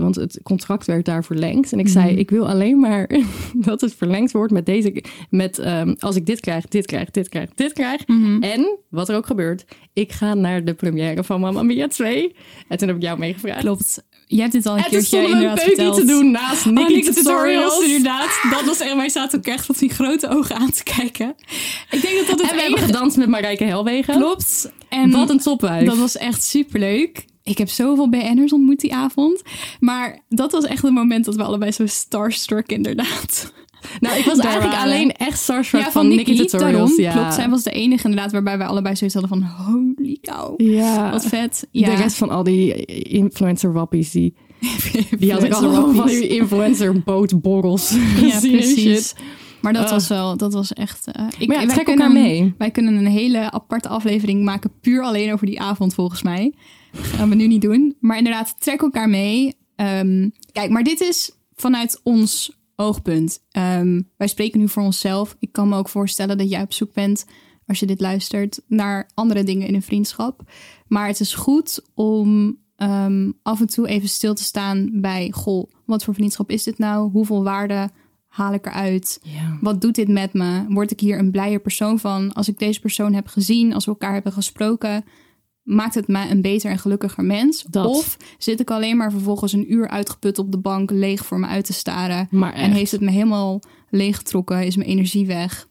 Want 0.00 0.14
het 0.14 0.40
contract 0.42 0.86
werd 0.86 1.04
daar 1.04 1.24
verlengd. 1.24 1.72
En 1.72 1.78
ik 1.78 1.88
zei, 1.88 2.16
ik 2.16 2.30
wil 2.30 2.48
alleen 2.48 2.80
maar 2.80 3.10
dat 3.68 3.80
het 3.80 3.94
verlengd 3.94 4.32
wordt 4.32 4.52
met 4.52 4.66
deze. 4.66 5.04
Met 5.30 5.58
ehm, 5.58 5.94
als 5.98 6.16
ik 6.16 6.26
dit 6.26 6.40
krijg, 6.40 6.66
dit 6.66 6.86
krijg, 6.86 7.10
dit 7.10 7.28
krijg, 7.28 7.48
dit 7.54 7.72
krijg. 7.72 8.04
En 8.40 8.78
wat 8.90 9.08
er 9.08 9.16
ook 9.16 9.26
gebeurt, 9.26 9.64
ik 9.92 10.12
ga 10.12 10.34
naar 10.34 10.64
de 10.64 10.74
première 10.74 11.24
van 11.24 11.40
Mamma 11.40 11.62
Mia 11.62 11.88
2. 11.88 12.34
En 12.68 12.78
toen 12.78 12.88
heb 12.88 12.96
ik 12.96 13.02
jou 13.02 13.18
meegevraagd. 13.18 13.60
Klopt. 13.60 14.04
Je 14.26 14.40
hebt 14.40 14.52
dit 14.52 14.66
al 14.66 14.76
een 14.76 14.84
En 14.84 14.90
keertje 14.90 15.18
een 15.18 15.58
verteld. 15.58 15.94
te 15.96 16.04
doen 16.04 16.30
naast 16.30 16.66
Oh, 16.66 16.72
Nicky, 16.72 17.00
Tutorials. 17.02 17.16
Tutorials, 17.16 17.84
inderdaad. 17.84 18.40
Dat 18.50 18.64
was 18.64 18.80
echt, 18.80 18.94
wij 18.94 19.08
zaten 19.08 19.38
ook 19.38 19.46
echt 19.46 19.68
met 19.68 19.78
die 19.78 19.90
grote 19.90 20.28
ogen 20.28 20.56
aan 20.56 20.70
te 20.70 20.82
kijken. 20.82 21.34
Ik 21.90 22.02
denk 22.02 22.16
dat 22.16 22.26
dat 22.26 22.40
het 22.40 22.50
En 22.50 22.56
we 22.56 22.62
hebben 22.62 22.80
gedanst 22.80 23.16
met 23.16 23.28
Marijke 23.28 23.64
Helwegen. 23.64 24.14
Klopt. 24.14 24.72
En 24.88 25.10
Wat 25.10 25.30
een 25.30 25.38
topwijf. 25.38 25.86
Dat 25.86 25.98
was 25.98 26.16
echt 26.16 26.42
superleuk. 26.42 27.24
Ik 27.44 27.58
heb 27.58 27.68
zoveel 27.68 28.08
BN'ers 28.08 28.52
ontmoet 28.52 28.80
die 28.80 28.94
avond. 28.94 29.42
Maar 29.80 30.18
dat 30.28 30.52
was 30.52 30.64
echt 30.64 30.82
het 30.82 30.92
moment 30.92 31.24
dat 31.24 31.36
we 31.36 31.42
allebei 31.42 31.70
zo 31.72 31.86
starstruck 31.86 32.68
inderdaad. 32.72 33.52
Nou, 34.00 34.18
ik 34.18 34.24
was 34.24 34.36
Daar 34.36 34.44
eigenlijk 34.46 34.74
waren. 34.76 34.92
alleen 34.92 35.12
echt 35.12 35.38
starstruck 35.38 35.82
Ja, 35.82 35.90
van, 35.90 36.08
Nicky 36.08 36.36
Tutorials. 36.36 36.96
ja. 36.96 37.12
Klopt, 37.12 37.34
zij 37.34 37.48
was 37.48 37.62
de 37.62 37.70
enige 37.70 38.04
inderdaad 38.08 38.32
waarbij 38.32 38.58
wij 38.58 38.66
allebei 38.66 38.96
zoiets 38.96 39.16
hadden 39.16 39.38
van 39.38 39.48
holy 39.66 40.18
cow. 40.20 40.60
Ja. 40.60 41.10
Wat 41.10 41.26
vet. 41.26 41.66
Ja. 41.70 41.90
De 41.90 41.94
rest 41.96 42.16
van 42.16 42.30
al 42.30 42.42
die 42.42 42.84
influencer 43.04 43.72
wappies, 43.72 44.10
die, 44.10 44.34
die 45.18 45.32
had 45.32 45.42
ik 45.42 45.52
allemaal 45.52 45.92
van 45.94 46.06
die 46.06 46.28
influencer 46.28 47.02
bootborrels 47.02 47.90
Ja, 48.20 48.38
precies. 48.50 49.14
Maar 49.60 49.72
dat 49.72 49.84
Ah. 49.84 49.90
was 49.90 50.08
wel, 50.08 50.36
dat 50.36 50.52
was 50.52 50.72
echt... 50.72 51.06
eh, 51.12 51.24
ik, 51.38 51.48
Maar 51.48 51.60
ja, 51.60 51.66
wij 51.66 51.74
trek 51.74 51.86
kunnen- 51.86 52.12
mee. 52.12 52.54
Wij 52.58 52.70
kunnen 52.70 52.94
een 52.94 53.06
hele 53.06 53.50
aparte 53.50 53.88
aflevering 53.88 54.44
maken, 54.44 54.70
puur 54.80 55.02
alleen 55.02 55.32
over 55.32 55.46
die 55.46 55.60
avond 55.60 55.94
volgens 55.94 56.22
mij. 56.22 56.52
Gaan 56.92 57.28
we 57.28 57.34
nu 57.34 57.46
niet 57.46 57.62
doen. 57.62 57.96
Maar 58.00 58.16
inderdaad, 58.16 58.60
trek 58.60 58.82
elkaar 58.82 59.08
mee. 59.08 59.56
Ehm, 59.76 60.28
kijk, 60.52 60.70
maar 60.70 60.82
dit 60.82 61.00
is 61.00 61.30
vanuit 61.54 62.00
ons 62.02 62.60
oogpunt. 62.76 63.42
Ehm, 63.50 64.00
wij 64.16 64.26
spreken 64.26 64.60
nu 64.60 64.68
voor 64.68 64.82
onszelf. 64.82 65.36
Ik 65.38 65.52
kan 65.52 65.68
me 65.68 65.76
ook 65.76 65.88
voorstellen 65.88 66.38
dat 66.38 66.50
jij 66.50 66.62
op 66.62 66.72
zoek 66.72 66.92
bent, 66.92 67.26
als 67.66 67.80
je 67.80 67.86
dit 67.86 68.00
luistert, 68.00 68.60
naar 68.66 69.10
andere 69.14 69.42
dingen 69.42 69.66
in 69.66 69.74
een 69.74 69.82
vriendschap. 69.82 70.42
Maar 70.86 71.06
het 71.06 71.20
is 71.20 71.34
goed 71.34 71.82
om 71.94 72.60
ehm, 72.76 73.30
af 73.42 73.60
en 73.60 73.66
toe 73.66 73.88
even 73.88 74.08
stil 74.08 74.34
te 74.34 74.42
staan 74.42 74.90
bij, 74.92 75.30
goh, 75.30 75.70
wat 75.84 76.04
voor 76.04 76.14
vriendschap 76.14 76.50
is 76.50 76.62
dit 76.62 76.78
nou? 76.78 77.10
Hoeveel 77.10 77.42
waarde 77.42 77.90
haal 78.32 78.52
ik 78.52 78.66
eruit? 78.66 79.20
Wat 79.60 79.80
doet 79.80 79.94
dit 79.94 80.08
met 80.08 80.32
me? 80.32 80.64
Word 80.68 80.90
ik 80.90 81.00
hier 81.00 81.18
een 81.18 81.30
blijer 81.30 81.60
persoon 81.60 81.98
van? 81.98 82.32
Als 82.32 82.48
ik 82.48 82.58
deze 82.58 82.80
persoon 82.80 83.12
heb 83.12 83.26
gezien, 83.26 83.74
als 83.74 83.84
we 83.84 83.90
elkaar 83.90 84.12
hebben 84.12 84.32
gesproken, 84.32 85.04
maakt 85.62 85.94
het 85.94 86.08
mij 86.08 86.30
een 86.30 86.42
beter 86.42 86.70
en 86.70 86.78
gelukkiger 86.78 87.24
mens? 87.24 87.64
Dat. 87.70 87.86
Of 87.86 88.16
zit 88.38 88.60
ik 88.60 88.70
alleen 88.70 88.96
maar 88.96 89.10
vervolgens 89.10 89.52
een 89.52 89.72
uur 89.72 89.88
uitgeput 89.88 90.38
op 90.38 90.52
de 90.52 90.58
bank, 90.58 90.90
leeg 90.90 91.24
voor 91.24 91.40
me 91.40 91.46
uit 91.46 91.64
te 91.64 91.72
staren? 91.72 92.28
En 92.54 92.72
heeft 92.72 92.90
het 92.90 93.00
me 93.00 93.10
helemaal 93.10 93.60
leeggetrokken? 93.90 94.66
Is 94.66 94.76
mijn 94.76 94.88
energie 94.88 95.26
weg? 95.26 95.68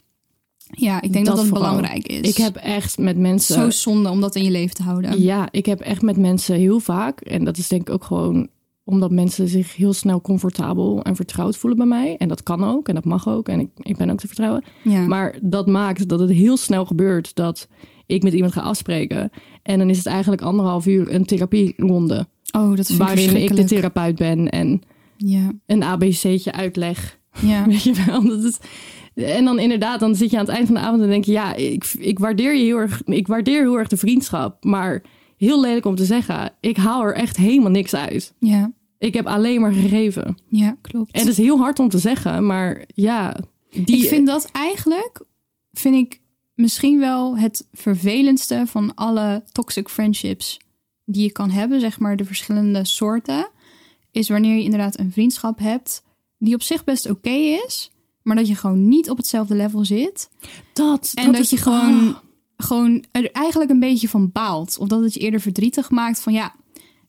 Ja, 0.71 1.01
ik 1.01 1.13
denk 1.13 1.25
dat 1.25 1.35
dat, 1.35 1.49
belangrijk 1.49 2.07
is. 2.07 2.29
Ik 2.29 2.37
heb 2.37 2.55
echt 2.55 2.97
met 2.97 3.17
mensen... 3.17 3.55
zo 3.55 3.69
zonde 3.69 4.09
om 4.09 4.21
dat 4.21 4.35
in 4.35 4.43
je 4.43 4.51
leven 4.51 4.75
te 4.75 4.83
houden. 4.83 5.21
Ja, 5.21 5.47
ik 5.51 5.65
heb 5.65 5.79
echt 5.79 6.01
met 6.01 6.17
mensen 6.17 6.55
heel 6.55 6.79
vaak, 6.79 7.21
en 7.21 7.43
dat 7.43 7.57
is 7.57 7.67
denk 7.67 7.81
ik 7.81 7.93
ook 7.93 8.03
gewoon 8.03 8.49
omdat 8.83 9.11
mensen 9.11 9.47
zich 9.47 9.75
heel 9.75 9.93
snel 9.93 10.21
comfortabel 10.21 11.03
en 11.03 11.15
vertrouwd 11.15 11.57
voelen 11.57 11.79
bij 11.79 11.87
mij. 11.87 12.17
En 12.17 12.27
dat 12.27 12.43
kan 12.43 12.63
ook 12.63 12.87
en 12.87 12.95
dat 12.95 13.05
mag 13.05 13.29
ook 13.29 13.47
en 13.47 13.59
ik, 13.59 13.69
ik 13.77 13.97
ben 13.97 14.09
ook 14.09 14.19
te 14.19 14.27
vertrouwen. 14.27 14.63
Ja. 14.83 15.07
Maar 15.07 15.37
dat 15.41 15.67
maakt 15.67 16.07
dat 16.07 16.19
het 16.19 16.29
heel 16.29 16.57
snel 16.57 16.85
gebeurt 16.85 17.35
dat 17.35 17.67
ik 18.11 18.23
met 18.23 18.33
iemand 18.33 18.53
ga 18.53 18.61
afspreken. 18.61 19.29
En 19.63 19.79
dan 19.79 19.89
is 19.89 19.97
het 19.97 20.05
eigenlijk 20.05 20.41
anderhalf 20.41 20.85
uur 20.87 21.13
een 21.13 21.25
therapieronde. 21.25 22.27
oh, 22.51 22.75
dat 22.75 22.85
vind 22.87 22.99
ik 22.99 23.05
waarin 23.05 23.23
ik 23.25 23.31
de 23.31 23.37
verschrikkelijk. 23.39 23.67
therapeut 23.67 24.15
ben 24.15 24.49
en 24.49 24.81
Ja, 25.17 25.51
een 25.65 25.83
ABC'tje 25.83 26.51
uitleg. 26.51 27.19
ja. 27.41 27.65
Weet 27.67 27.83
je 27.83 28.03
wel? 28.05 28.23
Dat 28.27 28.43
is, 28.43 28.57
en 29.13 29.45
dan 29.45 29.59
inderdaad, 29.59 29.99
dan 29.99 30.15
zit 30.15 30.31
je 30.31 30.37
aan 30.37 30.45
het 30.45 30.53
eind 30.55 30.65
van 30.65 30.75
de 30.75 30.81
avond 30.81 31.01
en 31.01 31.09
denk 31.09 31.25
je... 31.25 31.31
ja, 31.31 31.53
ik, 31.55 31.93
ik, 31.99 32.19
waardeer 32.19 32.55
je 32.55 32.63
heel 32.63 32.77
erg, 32.77 33.01
ik 33.05 33.27
waardeer 33.27 33.61
heel 33.61 33.77
erg 33.79 33.87
de 33.87 33.97
vriendschap. 33.97 34.63
Maar 34.63 35.03
heel 35.37 35.61
lelijk 35.61 35.85
om 35.85 35.95
te 35.95 36.05
zeggen, 36.05 36.53
ik 36.59 36.77
haal 36.77 37.03
er 37.03 37.13
echt 37.15 37.37
helemaal 37.37 37.71
niks 37.71 37.95
uit. 37.95 38.33
ja, 38.39 38.71
Ik 38.97 39.13
heb 39.13 39.25
alleen 39.27 39.61
maar 39.61 39.73
gegeven. 39.73 40.37
ja, 40.49 40.77
klopt. 40.81 41.11
En 41.11 41.19
het 41.19 41.29
is 41.29 41.37
heel 41.37 41.57
hard 41.57 41.79
om 41.79 41.89
te 41.89 41.97
zeggen, 41.97 42.45
maar 42.45 42.83
ja... 42.95 43.35
Die, 43.85 43.97
ik 44.03 44.07
vind 44.07 44.27
dat 44.27 44.49
eigenlijk, 44.51 45.23
vind 45.71 45.95
ik 45.95 46.20
misschien 46.61 46.99
wel 46.99 47.37
het 47.37 47.67
vervelendste 47.73 48.63
van 48.67 48.95
alle 48.95 49.43
toxic 49.51 49.89
friendships 49.89 50.59
die 51.05 51.23
je 51.23 51.31
kan 51.31 51.49
hebben, 51.49 51.79
zeg 51.79 51.99
maar 51.99 52.15
de 52.15 52.25
verschillende 52.25 52.85
soorten, 52.85 53.49
is 54.11 54.29
wanneer 54.29 54.55
je 54.55 54.63
inderdaad 54.63 54.99
een 54.99 55.11
vriendschap 55.11 55.59
hebt 55.59 56.03
die 56.37 56.53
op 56.53 56.61
zich 56.61 56.83
best 56.83 57.09
oké 57.09 57.29
is, 57.65 57.91
maar 58.21 58.35
dat 58.35 58.47
je 58.47 58.55
gewoon 58.55 58.87
niet 58.87 59.09
op 59.09 59.17
hetzelfde 59.17 59.55
level 59.55 59.85
zit. 59.85 60.29
dat, 60.73 61.11
En 61.15 61.31
dat, 61.31 61.49
je 61.49 61.57
gewoon, 61.57 62.15
gewoon 62.57 63.03
er 63.11 63.31
eigenlijk 63.31 63.71
een 63.71 63.79
beetje 63.79 64.09
van 64.09 64.31
baalt. 64.31 64.77
Of 64.77 64.87
dat 64.87 65.01
het 65.01 65.13
je 65.13 65.19
eerder 65.19 65.41
verdrietig 65.41 65.89
maakt 65.89 66.21
van 66.21 66.33
ja, 66.33 66.55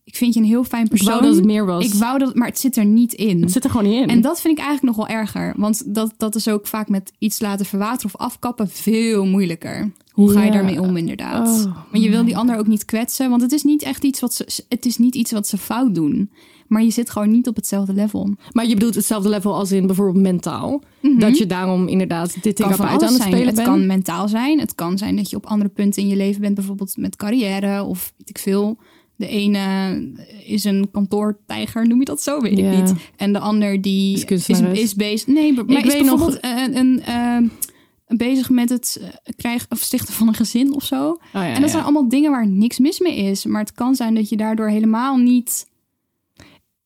ik 0.05 0.17
vind 0.17 0.35
je 0.35 0.41
een 0.41 0.47
heel 0.47 0.65
fijn 0.65 0.85
Ik 0.85 0.89
persoon. 0.91 1.09
wou 1.09 1.23
dat 1.23 1.35
het 1.35 1.45
meer 1.45 1.67
was. 1.67 1.85
Ik 1.85 1.95
wou 1.95 2.19
dat, 2.19 2.35
maar 2.35 2.49
het 2.49 2.59
zit 2.59 2.77
er 2.77 2.85
niet 2.85 3.13
in. 3.13 3.41
Het 3.43 3.53
zit 3.53 3.65
er 3.65 3.71
gewoon 3.71 3.91
niet 3.91 4.03
in. 4.03 4.09
En 4.09 4.21
dat 4.21 4.41
vind 4.41 4.59
ik 4.59 4.65
eigenlijk 4.65 4.97
nog 4.97 5.07
wel 5.07 5.17
erger. 5.17 5.55
Want 5.57 5.95
dat, 5.95 6.15
dat 6.17 6.35
is 6.35 6.49
ook 6.49 6.67
vaak 6.67 6.89
met 6.89 7.13
iets 7.19 7.41
laten 7.41 7.67
verwateren 7.67 8.15
of 8.15 8.21
afkappen 8.21 8.69
veel 8.69 9.25
moeilijker. 9.27 9.93
Hoe 10.11 10.31
ga 10.31 10.41
je 10.41 10.47
Ja. 10.47 10.53
daarmee 10.53 10.81
om, 10.81 10.97
inderdaad? 10.97 11.49
Oh, 11.67 11.77
maar 11.91 12.01
je 12.01 12.11
wil 12.11 12.25
die 12.25 12.37
ander 12.37 12.59
ook 12.59 12.67
niet 12.67 12.85
kwetsen. 12.85 13.31
Want 13.31 13.43
het 13.43 13.53
is 13.53 13.63
niet 13.63 13.83
echt 13.83 14.05
iets 14.05 14.21
wat 14.21 14.35
ze, 14.35 14.65
het 14.69 14.87
is 14.87 14.99
niet 14.99 15.15
iets 15.15 15.33
wat 15.33 15.47
ze 15.47 15.59
fout 15.59 15.95
doen. 15.95 16.31
Maar 16.69 16.83
je 16.83 16.91
zit 16.91 17.11
gewoon 17.11 17.31
niet 17.31 17.49
op 17.49 17.57
hetzelfde 17.57 17.93
level. 17.93 18.35
Maar 18.53 18.67
je 18.67 18.75
bedoelt 18.75 18.95
hetzelfde 18.95 19.29
level 19.29 19.55
als 19.55 19.73
in 19.73 19.87
bijvoorbeeld 19.87 20.25
mentaal. 20.25 20.83
Dat 21.19 21.39
je 21.39 21.47
daarom 21.47 21.89
inderdaad 21.89 22.43
dit 22.43 22.59
Mhm. 22.59 22.69
therapeut 22.71 22.89
alles 23.03 23.03
aan 23.09 23.13
het 23.13 23.23
spelen 23.23 23.47
Het 23.47 23.55
bent. 23.55 23.67
kan 23.69 23.87
mentaal 23.87 24.29
zijn. 24.29 24.61
Het 24.61 24.75
kan 24.75 24.99
zijn 24.99 25.17
dat 25.17 25.31
je 25.31 25.37
op 25.37 25.47
andere 25.47 25.71
punten 25.71 26.03
in 26.03 26.09
je 26.09 26.17
leven 26.17 26.41
bent. 26.41 26.55
Bijvoorbeeld 26.55 26.97
met 26.97 27.17
carrière 27.17 27.83
of 27.85 28.13
weet 28.17 28.29
ik 28.29 28.39
veel. 28.39 28.79
De 29.23 29.29
ene 29.29 30.01
is 30.47 30.65
een 30.65 30.91
kantoortijger, 30.91 31.87
noem 31.89 31.99
je 31.99 32.05
dat 32.05 32.23
zo? 32.23 32.41
Weet 32.41 32.59
ik 32.59 32.65
niet. 32.65 32.95
En 33.17 33.33
de 33.33 33.39
ander 33.39 33.81
die 33.81 34.15
Is 34.17 34.49
is, 34.79 34.95
bezig. 34.95 35.27
Nee, 35.27 35.53
maar 35.53 35.65
is 35.69 35.93
weet 35.93 36.05
nog- 36.05 36.19
bijvoorbeeld 36.19 36.45
een, 36.45 36.77
een, 36.77 37.03
eh, 37.03 38.17
bezig 38.17 38.51
met 38.51 38.69
het 38.69 38.99
eh, 39.01 39.33
krijgen 39.37 39.67
of 39.71 39.79
stichten 39.79 40.15
van 40.15 40.29
een 40.29 40.35
gezin 40.35 40.75
of 40.75 40.85
zo. 40.85 41.09
Oh, 41.11 41.19
ja, 41.33 41.47
en 41.47 41.53
dat 41.55 41.63
ja. 41.63 41.69
zijn 41.69 41.83
allemaal 41.83 42.09
dingen 42.09 42.31
waar 42.31 42.47
niks 42.49 42.79
mis 42.79 43.01
mee 43.01 43.17
is. 43.17 43.45
Maar 43.45 43.61
het 43.61 43.73
kan 43.73 43.95
zijn 43.95 44.15
dat 44.15 44.29
je 44.29 44.37
daardoor 44.37 44.69
helemaal 44.69 45.17
niet 45.17 45.67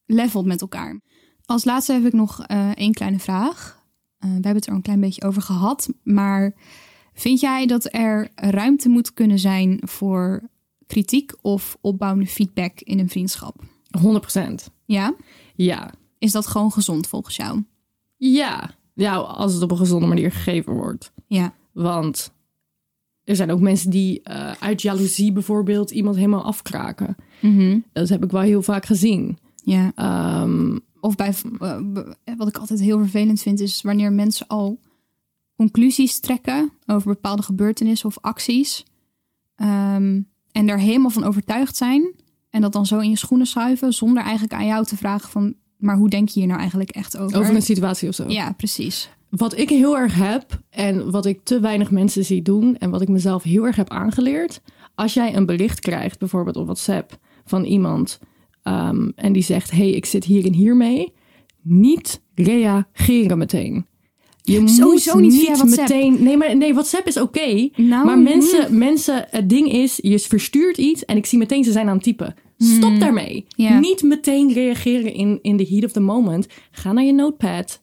levelt 0.07 0.47
met 0.47 0.61
elkaar. 0.61 1.01
Als 1.45 1.65
laatste 1.65 1.93
heb 1.93 2.05
ik 2.07 2.13
nog 2.13 2.43
eh, 2.47 2.71
één 2.75 2.93
kleine 2.93 3.19
vraag. 3.19 3.83
Eh, 4.19 4.29
we 4.29 4.35
hebben 4.35 4.55
het 4.55 4.67
er 4.67 4.73
een 4.75 4.83
klein 4.83 5.01
beetje 5.01 5.23
over 5.25 5.43
gehad. 5.43 5.89
Maar 6.03 6.55
vind 7.15 7.41
jij 7.41 7.67
dat 7.67 7.89
er 7.95 8.29
ruimte 8.35 8.89
moet 8.89 9.13
kunnen 9.15 9.39
zijn 9.39 9.79
voor 9.85 10.43
kritiek 10.87 11.33
of 11.43 11.77
opbouwende 11.81 12.27
feedback 12.31 12.81
in 12.81 12.99
een 12.99 13.09
vriendschap? 13.09 13.63
100%. 14.01 14.71
Ja? 14.85 15.15
Ja. 15.55 15.91
Is 16.19 16.33
dat 16.33 16.47
gewoon 16.47 16.73
gezond 16.73 17.07
volgens 17.07 17.37
jou? 17.37 17.65
Ja. 18.17 18.71
Ja, 18.95 19.17
als 19.17 19.53
het 19.55 19.63
op 19.63 19.71
een 19.71 19.77
gezonde 19.77 20.07
manier 20.07 20.33
gegeven 20.33 20.73
wordt. 20.73 21.13
Ja. 21.27 21.55
Want 21.73 22.33
er 23.25 23.37
zijn 23.37 23.51
ook 23.51 23.61
mensen 23.61 23.91
die 23.91 24.23
eh, 24.23 24.53
uit 24.53 24.83
jaloezie 24.83 25.33
bijvoorbeeld 25.33 25.91
iemand 25.91 26.17
helemaal 26.17 26.45
afkraken. 26.45 27.17
Mhm. 27.41 27.79
Dat 27.93 28.09
heb 28.09 28.25
ik 28.25 28.31
wel 28.31 28.41
heel 28.41 28.63
vaak 28.63 28.87
gezien. 28.87 29.39
Ja. 29.65 29.93
Ehm, 29.95 30.79
Of 31.01 31.15
bij, 31.17 31.35
eh, 31.59 31.77
b- 31.93 32.15
wat 32.37 32.49
ik 32.49 32.57
altijd 32.57 32.81
heel 32.81 32.99
vervelend 32.99 33.41
vind, 33.43 33.61
is 33.61 33.83
wanneer 33.83 34.13
mensen 34.13 34.47
al 34.47 34.81
conclusies 35.57 36.21
trekken 36.21 36.73
over 36.87 37.09
bepaalde 37.13 37.43
gebeurtenissen 37.43 38.09
of 38.09 38.19
acties. 38.21 38.85
ehm, 39.57 40.21
en 40.57 40.69
er 40.69 40.79
helemaal 40.79 41.11
van 41.11 41.25
overtuigd 41.25 41.77
zijn. 41.77 42.15
En 42.51 42.61
dat 42.61 42.73
dan 42.73 42.87
zo 42.87 42.99
in 42.99 43.11
je 43.11 43.17
schoenen 43.17 43.47
schuiven, 43.47 43.93
zonder 43.93 44.23
eigenlijk 44.23 44.53
aan 44.53 44.67
jou 44.67 44.85
te 44.85 44.97
vragen 44.97 45.31
van, 45.31 45.55
maar 45.77 45.97
hoe 45.97 46.09
denk 46.09 46.29
je 46.29 46.39
hier 46.39 46.49
nou 46.49 46.61
eigenlijk 46.61 46.91
echt 46.91 47.17
over? 47.17 47.39
over 47.39 47.55
een 47.55 47.63
situatie 47.63 48.09
of 48.09 48.15
zo. 48.15 48.29
Ja, 48.29 48.53
precies. 48.53 49.11
Wat 49.31 49.59
ik 49.59 49.69
heel 49.69 49.99
erg 49.99 50.15
heb 50.15 50.61
en 50.71 51.11
wat 51.11 51.27
ik 51.27 51.41
te 51.45 51.61
weinig 51.61 51.91
mensen 51.91 52.25
zie 52.25 52.43
doen 52.43 52.77
en 52.77 52.91
wat 52.91 53.03
ik 53.03 53.09
mezelf 53.09 53.43
heel 53.43 53.65
erg 53.65 53.77
heb 53.77 53.91
aangeleerd. 53.91 54.61
Als 54.95 55.15
jij 55.15 55.37
een 55.37 55.47
bericht 55.47 55.81
krijgt, 55.81 56.19
bijvoorbeeld 56.19 56.57
op 56.57 56.65
WhatsApp, 56.65 57.19
van 57.45 57.65
iemand 57.65 58.19
ehm, 58.63 59.09
en 59.15 59.33
die 59.33 59.43
zegt: 59.43 59.71
hey, 59.71 59.91
ik 59.91 60.05
zit 60.05 60.25
hier 60.25 60.45
en 60.45 60.53
hier 60.53 60.77
mee. 60.77 61.13
Niet 61.63 62.23
reageren 62.35 63.39
meteen. 63.39 63.87
Je 64.47 64.69
Sowieso 64.69 65.13
moet 65.13 65.23
niet 65.23 65.33
niet 65.33 65.41
via 65.41 65.55
WhatsApp. 65.55 65.89
meteen. 65.89 66.23
Nee, 66.23 66.37
maar 66.37 66.57
nee, 66.57 66.73
WhatsApp 66.73 67.07
is 67.07 67.17
oké. 67.17 67.69
Nou, 67.77 68.07
maar 68.07 68.19
mensen, 68.19 68.79
mensen, 68.79 69.27
het 69.31 69.49
ding 69.49 69.73
is, 69.73 69.99
je 70.03 70.19
verstuurt 70.19 70.79
iets 70.79 71.05
en 71.05 71.17
ik 71.17 71.27
zie 71.27 71.39
meteen 71.39 71.65
ze 71.65 71.73
zijn 71.73 71.89
aan 71.89 71.95
het 71.95 72.03
typen. 72.03 72.35
Stop 72.59 73.01
daarmee. 73.01 73.47
Hmm. 73.49 73.67
Ja. 73.67 73.79
Niet 73.79 74.03
meteen 74.03 74.53
reageren 74.53 75.15
in, 75.15 75.39
in 75.43 75.57
the 75.57 75.67
heat 75.71 75.85
of 75.85 75.93
the 75.93 76.01
moment. 76.01 76.47
Ga 76.71 76.93
naar 76.93 77.05
je 77.05 77.13
notepad. 77.13 77.81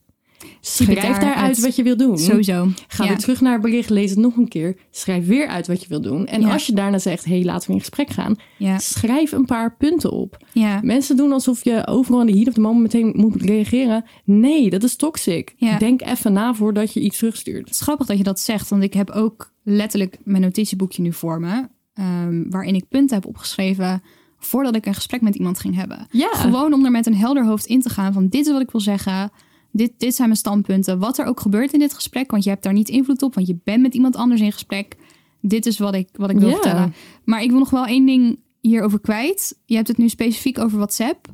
Schrijf 0.62 1.02
daar 1.02 1.20
daaruit 1.20 1.38
uit. 1.38 1.60
wat 1.60 1.76
je 1.76 1.84
wil 1.84 1.98
doen. 1.98 2.18
Sowieso. 2.18 2.68
Ga 2.88 3.04
ja. 3.04 3.10
weer 3.10 3.18
terug 3.20 3.42
naar 3.42 3.54
het 3.54 3.62
bericht, 3.62 3.90
lees 3.90 4.10
het 4.10 4.20
nog 4.20 4.36
een 4.38 4.48
keer. 4.48 4.78
Schrijf 4.92 5.26
weer 5.28 5.48
uit 5.48 5.68
wat 5.68 5.82
je 5.82 5.88
wil 5.88 6.02
doen. 6.02 6.26
En 6.28 6.42
Ja. 6.42 6.52
als 6.54 6.66
je 6.66 6.74
daarna 6.74 6.98
zegt, 6.98 7.26
hey, 7.26 7.44
laten 7.44 7.68
we 7.68 7.74
in 7.74 7.80
gesprek 7.80 8.10
gaan. 8.10 8.36
Ja. 8.58 8.80
Schrijf 8.80 9.32
een 9.32 9.46
paar 9.46 9.76
punten 9.76 10.12
op. 10.12 10.38
Mensen 10.82 11.16
doen 11.18 11.32
alsof 11.32 11.64
je 11.64 11.88
overal 11.88 12.20
in 12.20 12.26
de 12.26 12.34
heat 12.34 12.48
of 12.48 12.54
the 12.54 12.62
moment 12.62 12.82
meteen 12.94 13.14
moet 13.16 13.42
reageren. 13.42 14.06
Nee, 14.24 14.70
dat 14.70 14.84
is 14.84 14.96
toxic. 14.96 15.56
Denk 15.80 16.02
even 16.02 16.34
na 16.34 16.54
voordat 16.54 16.94
je 16.94 17.00
iets 17.00 17.18
terugstuurt. 17.18 17.60
Het 17.66 17.70
is 17.76 17.82
grappig 17.82 18.08
dat 18.08 18.18
je 18.18 18.24
dat 18.24 18.40
zegt, 18.40 18.70
want 18.70 18.84
ik 18.84 18.94
heb 18.94 19.10
ook 19.10 19.52
letterlijk 19.64 20.18
mijn 20.24 20.42
notitieboekje 20.42 21.02
nu 21.02 21.14
voor 21.14 21.40
me, 21.40 21.68
ehm, 21.94 22.44
waarin 22.50 22.76
ik 22.76 22.88
punten 22.90 23.16
heb 23.16 23.26
opgeschreven 23.26 24.04
voordat 24.38 24.76
ik 24.76 24.86
een 24.86 24.94
gesprek 24.94 25.22
met 25.22 25.36
iemand 25.36 25.60
ging 25.60 25.76
hebben. 25.76 26.08
Gewoon 26.32 26.74
om 26.74 26.86
er 26.86 26.92
met 26.92 27.06
een 27.06 27.16
helder 27.16 27.46
hoofd 27.46 27.66
in 27.66 27.82
te 27.82 27.90
gaan 27.90 28.14
van 28.14 28.28
dit 28.28 28.46
is 28.46 28.52
wat 28.52 28.62
ik 28.62 28.72
wil 28.72 28.82
zeggen, 28.82 29.32
dit, 29.74 29.92
dit 29.98 30.16
zijn 30.16 30.28
mijn 30.28 30.40
standpunten, 30.40 31.00
wat 31.00 31.18
er 31.18 31.26
ook 31.26 31.40
gebeurt 31.40 31.74
in 31.74 31.80
dit 31.80 31.94
gesprek, 31.94 32.32
want 32.32 32.44
je 32.44 32.50
hebt 32.50 32.64
daar 32.64 32.74
niet 32.74 32.90
invloed 32.90 33.22
op, 33.22 33.36
want 33.36 33.48
je 33.48 33.60
bent 33.64 33.82
met 33.82 33.94
iemand 33.94 34.16
anders 34.16 34.42
in 34.42 34.52
gesprek. 34.52 34.96
Dit 35.42 35.66
is 35.66 35.78
wat 35.78 35.94
ik, 35.94 36.10
wat 36.14 36.30
ik 36.30 36.40
wil 36.40 36.50
vertellen. 36.50 36.94
Maar 37.24 37.44
ik 37.44 37.50
wil 37.50 37.60
nog 37.60 37.70
wel 37.70 37.86
één 37.86 38.06
ding 38.06 38.40
hierover 38.62 39.00
kwijt. 39.00 39.60
Je 39.66 39.76
hebt 39.76 39.88
het 39.88 39.98
nu 39.98 40.10
specifiek 40.10 40.60
over 40.60 40.78
WhatsApp. 40.78 41.28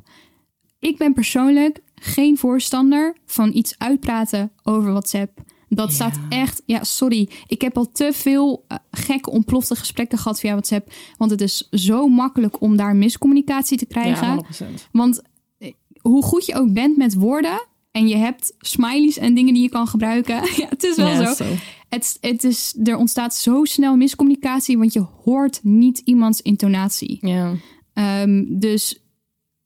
Ik 0.78 0.98
ben 0.98 1.12
persoonlijk 1.12 1.82
geen 1.94 2.38
voorstander 2.38 3.16
van 3.26 3.50
iets 3.54 3.74
uitpraten 3.78 4.52
over 4.62 4.90
WhatsApp. 4.90 5.42
Dat 5.68 5.92
staat 5.92 6.18
echt, 6.28 6.62
ja, 6.66 6.84
sorry. 6.84 7.28
Ik 7.46 7.60
heb 7.60 7.76
al 7.76 7.90
te 7.92 8.12
veel 8.12 8.64
eh, 8.68 8.78
gekke 8.90 9.30
ontplofte 9.30 9.76
gesprekken 9.76 10.18
gehad 10.18 10.40
via 10.40 10.50
WhatsApp. 10.50 10.92
Want 11.16 11.30
het 11.30 11.40
is 11.40 11.68
zo 11.70 12.08
makkelijk 12.08 12.60
om 12.60 12.76
daar 12.76 12.96
miscommunicatie 12.96 13.78
te 13.78 13.86
krijgen. 13.86 14.26
Ja, 14.26 14.44
100%. 14.62 14.90
Want 14.92 15.22
eh, 15.58 15.72
hoe 16.00 16.22
goed 16.22 16.46
je 16.46 16.54
ook 16.54 16.72
bent 16.72 16.96
met 16.96 17.14
woorden. 17.14 17.68
En 17.90 18.08
je 18.08 18.16
hebt 18.16 18.54
smileys 18.58 19.18
en 19.18 19.34
dingen 19.34 19.54
die 19.54 19.62
je 19.62 19.68
kan 19.68 19.86
gebruiken. 19.86 20.34
ja, 20.60 20.68
het 20.68 20.82
is 20.82 20.96
wel 20.96 21.08
Ja, 21.08 21.34
zo. 21.34 21.44
Het, 21.88 22.18
het 22.20 22.44
is, 22.44 22.78
er 22.84 22.96
ontstaat 22.96 23.34
zo 23.34 23.64
snel 23.64 23.96
miscommunicatie. 23.96 24.78
Want 24.78 24.92
je 24.92 25.06
hoort 25.24 25.60
niet 25.62 25.98
iemands 25.98 26.42
intonatie. 26.42 27.18
Ja. 27.20 27.54
Ehm, 27.92 28.44
dus 28.48 29.02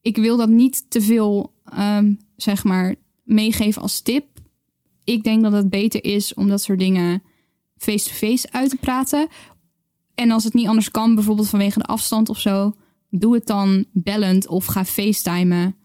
ik 0.01 0.17
wil 0.17 0.37
dat 0.37 0.49
niet 0.49 0.91
te 0.91 1.01
veel, 1.01 1.53
ehm, 1.65 2.15
zeg 2.37 2.65
maar, 2.65 2.95
meegeven 3.25 3.83
als 3.83 4.01
tip. 4.01 4.27
Ik 5.05 5.25
denk 5.25 5.43
dat 5.43 5.53
het 5.53 5.71
beter 5.71 6.05
is 6.05 6.35
om 6.35 6.49
dat 6.49 6.63
soort 6.63 6.79
dingen 6.79 7.23
face-to-face 7.77 8.53
uit 8.53 8.71
te 8.71 8.77
praten. 8.77 9.29
En 10.15 10.31
als 10.31 10.45
het 10.45 10.55
niet 10.55 10.67
anders 10.67 10.91
kan, 10.91 11.15
bijvoorbeeld 11.15 11.49
vanwege 11.49 11.79
de 11.79 11.85
afstand 11.85 12.29
of 12.29 12.41
zo, 12.41 12.77
doe 13.11 13.35
het 13.35 13.47
dan 13.47 13.85
bellend 13.93 14.47
of 14.47 14.65
ga 14.65 14.85
facetimen. 14.85 15.77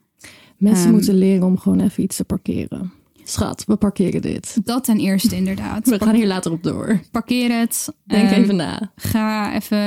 Mensen 0.60 0.86
Ehm. 0.86 0.94
moeten 0.94 1.18
leren 1.18 1.44
om 1.44 1.58
gewoon 1.58 1.80
even 1.80 2.04
iets 2.04 2.16
te 2.16 2.24
parkeren. 2.24 2.92
Schat, 3.24 3.64
we 3.68 3.76
parkeren 3.76 4.22
dit. 4.22 4.58
Dat 4.64 4.84
ten 4.84 4.98
eerste 4.98 5.36
inderdaad. 5.36 5.88
We 5.90 6.00
gaan 6.04 6.16
hier 6.16 6.28
later 6.28 6.52
op 6.52 6.64
door. 6.64 7.00
Parkeer 7.12 7.60
het. 7.60 7.94
Denk 8.06 8.30
Ehm, 8.30 8.42
even 8.42 8.56
na. 8.56 8.92
Ga 8.96 9.56
even, 9.56 9.78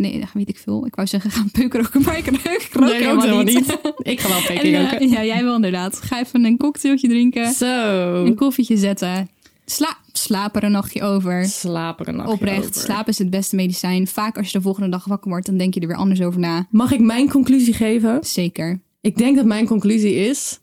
nee, 0.00 0.24
weet 0.34 0.48
ik 0.48 0.58
veel. 0.58 0.86
Ik 0.86 0.94
wou 0.94 1.08
zeggen, 1.08 1.30
ga 1.30 1.40
een 1.40 1.50
peuk 1.50 1.74
roken, 1.74 2.02
maar 2.02 2.18
ik 2.18 2.26
rook, 2.26 2.40
Nee, 2.88 2.94
helemaal 2.94 3.20
helemaal 3.22 3.42
niet. 3.42 3.54
niet. 3.54 3.78
Ik 4.02 4.20
ga 4.20 4.28
wel 4.28 4.36
een 4.38 4.46
En, 4.46 4.58
keer 4.58 4.90
roken. 4.90 5.08
ja, 5.08 5.24
jij 5.24 5.44
wel 5.44 5.54
inderdaad. 5.54 5.96
Ga 6.02 6.20
even 6.20 6.44
een 6.44 6.56
cocktailtje 6.56 7.08
drinken. 7.08 7.52
Zo. 7.52 8.24
Een 8.24 8.34
koffietje 8.34 8.76
zetten. 8.76 9.28
Sla 9.64 9.96
slaap 10.12 10.56
er 10.56 10.64
een 10.64 10.72
nachtje 10.72 11.02
over. 11.02 11.44
Slaap 11.44 12.00
er 12.00 12.08
een 12.08 12.16
nachtje 12.16 12.34
Oprecht, 12.34 12.58
over. 12.68 12.80
slaap 12.80 13.08
is 13.08 13.18
het 13.18 13.30
beste 13.30 13.56
medicijn. 13.56 14.06
Vaak 14.06 14.36
als 14.36 14.46
je 14.50 14.58
de 14.58 14.64
volgende 14.64 14.88
dag 14.88 15.04
wakker 15.04 15.30
wordt, 15.30 15.46
dan 15.46 15.56
denk 15.56 15.74
je 15.74 15.80
er 15.80 15.86
weer 15.86 15.96
anders 15.96 16.22
over 16.22 16.40
na. 16.40 16.66
Mag 16.70 16.92
ik 16.92 17.00
mijn 17.00 17.28
conclusie 17.28 17.74
geven? 17.74 18.18
Zeker. 18.24 18.80
Ik 19.02 19.16
denk 19.16 19.36
dat 19.36 19.44
mijn 19.44 19.66
conclusie 19.66 20.14
is... 20.14 20.60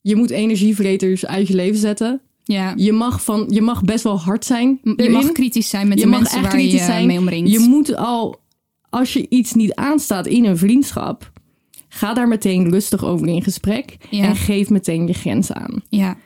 Je 0.00 0.16
moet 0.16 0.30
energievreters 0.30 1.26
uit 1.26 1.48
je 1.48 1.54
leven 1.54 1.78
zetten. 1.78 2.20
Ja. 2.44 2.72
Je 2.76 2.92
mag, 2.92 3.24
van, 3.24 3.46
je 3.48 3.60
mag 3.60 3.82
best 3.84 4.04
wel 4.04 4.18
hard 4.20 4.44
zijn. 4.44 4.80
Je 4.96 5.10
mag 5.10 5.32
kritisch 5.32 5.68
zijn 5.68 5.88
met 5.88 5.98
je 5.98 6.04
de 6.04 6.10
mag 6.10 6.20
mensen 6.20 6.38
echt 6.38 6.52
waar 6.52 6.60
je 6.60 6.78
zijn. 6.78 7.06
mee 7.06 7.18
omringt. 7.18 7.50
Je 7.50 7.58
moet 7.58 7.96
al, 7.96 8.40
als 8.90 9.12
je 9.12 9.26
iets 9.28 9.52
niet 9.52 9.74
aanstaat 9.74 10.26
in 10.26 10.44
een 10.44 10.56
vriendschap, 10.56 11.32
ga 11.88 12.14
daar 12.14 12.28
meteen 12.28 12.70
rustig 12.70 13.04
over 13.04 13.26
in 13.26 13.42
gesprek 13.42 13.96
Ja. 14.10 14.24
en 14.24 14.36
geef 14.36 14.70
meteen 14.70 15.06
je 15.06 15.12
grens 15.12 15.52
aan. 15.52 15.82
Ja, 15.88 16.16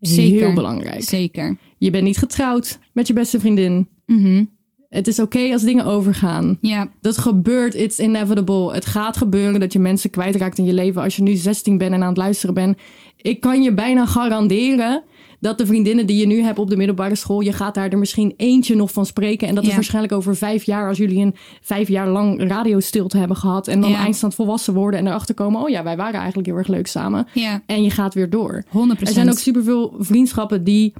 zeker. 0.00 0.46
Heel 0.46 0.54
belangrijk. 0.54 1.02
Zeker. 1.02 1.56
Je 1.78 1.90
bent 1.90 2.04
niet 2.04 2.18
getrouwd 2.18 2.78
met 2.92 3.06
je 3.06 3.12
beste 3.12 3.40
vriendin. 3.40 3.88
Mhm. 4.06 4.44
Het 4.88 5.06
is 5.06 5.18
oké 5.20 5.52
als 5.52 5.62
dingen 5.62 5.84
overgaan. 5.84 6.58
Ja, 6.60 6.88
Dat 7.00 7.18
gebeurt, 7.18 7.74
it's 7.74 7.98
inevitable. 7.98 8.72
Het 8.72 8.86
gaat 8.86 9.16
gebeuren 9.16 9.60
dat 9.60 9.72
je 9.72 9.78
mensen 9.78 10.10
kwijtraakt 10.10 10.58
in 10.58 10.64
je 10.64 10.72
leven 10.74 11.02
als 11.02 11.16
je 11.16 11.22
nu 11.22 11.34
16 11.34 11.78
bent 11.78 11.92
en 11.92 12.02
aan 12.02 12.08
het 12.08 12.16
luisteren 12.16 12.54
bent. 12.54 12.78
Ik 13.16 13.40
kan 13.40 13.62
je 13.62 13.74
bijna 13.74 14.06
garanderen 14.06 15.02
dat 15.40 15.58
de 15.58 15.66
vriendinnen 15.66 16.06
die 16.06 16.16
je 16.16 16.26
nu 16.26 16.42
hebt 16.42 16.58
op 16.58 16.70
de 16.70 16.76
middelbare 16.76 17.14
school, 17.14 17.40
je 17.40 17.52
gaat 17.52 17.74
daar 17.74 17.88
er 17.88 17.98
misschien 17.98 18.34
eentje 18.36 18.74
nog 18.76 18.92
van 18.92 19.06
spreken. 19.06 19.48
En 19.48 19.54
dat 19.54 19.62
is 19.64 19.68
Ja. 19.70 19.74
waarschijnlijk 19.74 20.14
over 20.14 20.36
vijf 20.36 20.62
jaar, 20.64 20.88
als 20.88 20.98
jullie 20.98 21.24
een 21.24 21.34
vijf 21.60 21.88
jaar 21.88 22.08
lang 22.08 22.48
radiostilte 22.48 23.18
hebben 23.18 23.36
gehad 23.36 23.68
en 23.68 23.80
dan 23.80 23.90
Ja. 23.90 23.98
eindstand 23.98 24.34
volwassen 24.34 24.74
worden 24.74 25.00
en 25.00 25.06
erachter 25.06 25.34
komen, 25.34 25.60
oh 25.60 25.68
ja, 25.68 25.82
wij 25.82 25.96
waren 25.96 26.18
eigenlijk 26.18 26.48
heel 26.48 26.56
erg 26.56 26.66
leuk 26.68 26.86
samen. 26.86 27.26
ja, 27.34 27.62
En 27.66 27.82
je 27.82 27.90
gaat 27.90 28.14
weer 28.14 28.30
door. 28.30 28.64
100%. 28.68 29.08
Er 29.08 29.14
zijn 29.14 29.30
ook 29.30 29.38
superveel 29.38 29.94
vriendschappen 29.98 30.64
die 30.64 30.92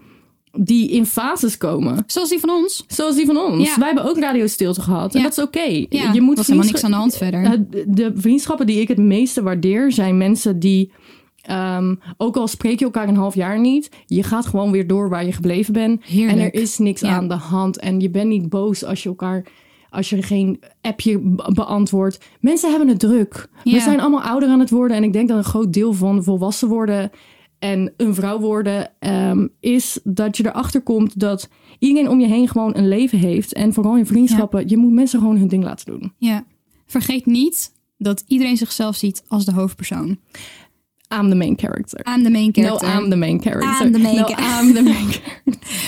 die 0.59 0.91
in 0.91 1.07
fases 1.07 1.57
komen. 1.57 2.05
Zoals 2.07 2.29
die 2.29 2.39
van 2.41 2.51
ons. 2.51 2.85
Zoals 2.89 3.15
die 3.17 3.27
van 3.27 3.37
ons. 3.37 3.69
Ja. 3.69 3.79
Wij 3.79 3.87
hebben 3.87 4.05
ook 4.05 4.19
radiostilte 4.19 4.81
gehad. 4.81 5.15
En 5.15 5.21
Ja. 5.21 5.27
dat 5.29 5.39
is 5.39 5.45
oké. 5.45 5.87
Ja, 5.89 6.13
Je 6.13 6.21
moet 6.21 6.37
was 6.37 6.47
helemaal 6.47 6.69
niks 6.69 6.85
aan 6.85 6.91
de 6.91 6.97
hand 6.97 7.17
verder. 7.17 7.45
Eh, 7.45 7.51
De, 7.87 8.13
vriendschappen 8.15 8.67
die 8.67 8.81
ik 8.81 8.89
het 8.89 8.99
meeste 8.99 9.43
waardeer 9.43 9.93
zijn 9.93 10.17
mensen 10.17 10.59
die. 10.59 10.93
ehm, 11.43 11.95
ook 12.17 12.37
al 12.37 12.49
spreek 12.49 12.79
je 12.79 12.85
elkaar 12.85 13.09
een 13.09 13.17
half 13.17 13.35
jaar 13.35 13.61
niet, 13.61 13.89
je 14.07 14.23
gaat 14.23 14.47
gewoon 14.47 14.71
weer 14.71 14.87
door 14.87 15.09
waar 15.09 15.25
je 15.25 15.33
gebleven 15.33 15.73
bent. 15.73 16.05
Heerlijk. 16.05 16.39
En 16.39 16.45
er 16.45 16.55
is 16.55 16.79
niks 16.79 17.01
Ja. 17.01 17.09
aan 17.09 17.29
de 17.29 17.35
hand. 17.35 17.79
En 17.79 18.01
je 18.01 18.11
bent 18.11 18.29
niet 18.29 18.49
boos 18.49 18.85
als 18.85 19.03
je 19.03 19.09
elkaar. 19.09 19.47
Als 19.91 20.11
je 20.11 20.23
geen 20.23 20.61
appje 20.81 21.19
be- 21.19 21.51
beantwoordt. 21.55 22.19
Mensen 22.41 22.71
hebben 22.71 22.89
het 22.89 22.99
druk. 22.99 23.47
We 23.65 23.81
zijn 23.81 24.01
allemaal 24.01 24.21
ouder 24.23 24.49
aan 24.49 24.61
het 24.61 24.71
worden. 24.71 24.97
En 24.97 25.03
ik 25.03 25.13
denk 25.13 25.29
dat 25.29 25.37
een 25.39 25.45
groot 25.45 25.73
deel 25.73 25.93
van 25.93 26.25
volwassen 26.25 26.69
worden 26.69 27.11
en 27.59 27.93
een 27.97 28.15
vrouw 28.15 28.39
worden 28.39 28.91
ehm, 28.99 29.47
is 29.61 29.99
dat 30.05 30.37
je 30.37 30.47
erachter 30.47 30.81
komt 30.81 31.21
dat 31.21 31.49
iedereen 31.79 32.09
om 32.09 32.21
je 32.21 32.27
heen 32.27 32.49
gewoon 32.49 32.77
een 32.77 32.89
leven 32.89 33.19
heeft. 33.19 33.53
En 33.53 33.73
vooral 33.73 33.97
in 33.97 34.07
vriendschappen, 34.07 34.69
je 34.69 34.77
moet 34.77 34.93
mensen 34.93 35.19
gewoon 35.19 35.37
hun 35.37 35.49
ding 35.49 35.65
laten 35.65 35.87
doen. 35.87 36.13
Ja. 36.19 36.45
Vergeet 36.87 37.27
niet 37.27 37.73
dat 37.99 38.25
iedereen 38.27 38.57
zichzelf 38.57 38.97
ziet 38.97 39.23
als 39.29 39.45
de 39.45 39.53
hoofdpersoon. 39.53 40.19
I'm 41.15 41.29
the 41.29 41.35
main 41.37 41.59
character. 41.59 42.05
Aan 42.05 42.23
de 42.23 42.31
main 42.31 42.53
No, 42.55 42.63
character. 42.63 43.03
I'm 43.03 43.11
the 43.11 43.17
main 43.17 43.43
character. 43.43 43.87
I'm 43.87 43.93
the 43.93 43.99
main 43.99 44.17
no, 44.17 44.27
I'm 44.29 44.75
the 44.75 44.83
main 44.83 45.13
character. 45.13 45.43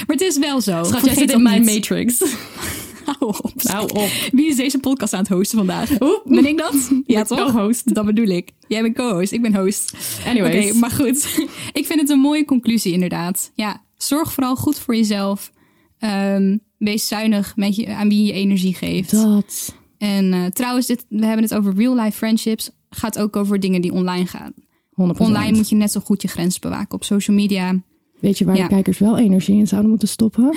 Maar 0.07 0.16
het 0.16 0.20
is 0.20 0.38
wel 0.38 0.61
zo. 0.61 0.85
Schat, 0.85 1.04
jij 1.04 1.14
zit 1.14 1.33
in 1.33 1.42
mijn 1.42 1.64
matrix. 1.64 2.18
Hou 3.18 3.35
op. 3.42 3.62
Nou 3.62 3.83
op. 3.92 4.09
Wie 4.33 4.47
is 4.49 4.57
deze 4.57 4.79
podcast 4.79 5.12
aan 5.12 5.21
het 5.21 5.29
hosten 5.29 5.59
vandaag? 5.59 5.90
Oep. 6.01 6.23
Ben 6.25 6.47
ik 6.47 6.59
dat? 6.59 6.90
Ja, 7.07 7.23
toch? 7.23 7.38
co-host. 7.53 7.94
Dat 7.94 8.05
bedoel 8.05 8.27
ik. 8.27 8.51
Jij 8.68 8.83
bent 8.83 8.97
co-host, 8.97 9.33
ik 9.33 9.42
ben 9.42 9.55
host. 9.57 9.97
Anyways. 10.27 10.68
Oké, 10.71 10.79
maar 10.79 10.90
goed. 10.90 11.38
ik 11.73 11.87
vind 11.87 12.01
het 12.01 12.11
een 12.11 12.18
mooie 12.18 12.44
conclusie 12.44 12.92
inderdaad. 12.92 13.51
Ja, 13.55 13.83
zorg 13.97 14.33
vooral 14.33 14.57
goed 14.57 14.79
voor 14.79 14.97
jezelf. 14.97 15.53
Ehm, 15.99 16.57
wees 16.79 17.09
zuinig 17.09 17.57
met 17.57 17.77
je, 17.77 17.94
aan 17.94 18.09
wie 18.09 18.25
je 18.25 18.33
energie 18.33 18.75
geeft. 18.75 19.11
Dat. 19.11 19.75
En 19.99 20.33
eh, 20.33 20.44
trouwens, 20.44 20.87
dit, 20.87 21.05
we 21.09 21.25
hebben 21.25 21.42
het 21.44 21.55
over 21.55 21.75
real-life 21.75 22.16
friendships. 22.16 22.71
Gaat 22.90 23.18
ook 23.18 23.37
over 23.37 23.61
dingen 23.61 23.81
die 23.81 23.92
online 23.92 24.27
gaan. 24.27 24.53
100%. 24.55 25.16
Online 25.18 25.57
moet 25.57 25.68
je 25.68 25.75
net 25.77 25.92
zo 25.92 26.01
goed 26.01 26.23
je 26.23 26.29
grens 26.29 26.59
bewaken. 26.59 26.94
Op 26.94 27.05
social 27.05 27.37
media, 27.37 27.81
Weet 28.21 28.38
je 28.38 28.44
waar 28.44 28.57
Ja. 28.57 28.62
de 28.62 28.68
kijkers 28.68 28.99
wel 28.99 29.18
energie 29.18 29.59
in 29.59 29.66
zouden 29.66 29.90
moeten 29.90 30.09
stoppen? 30.09 30.55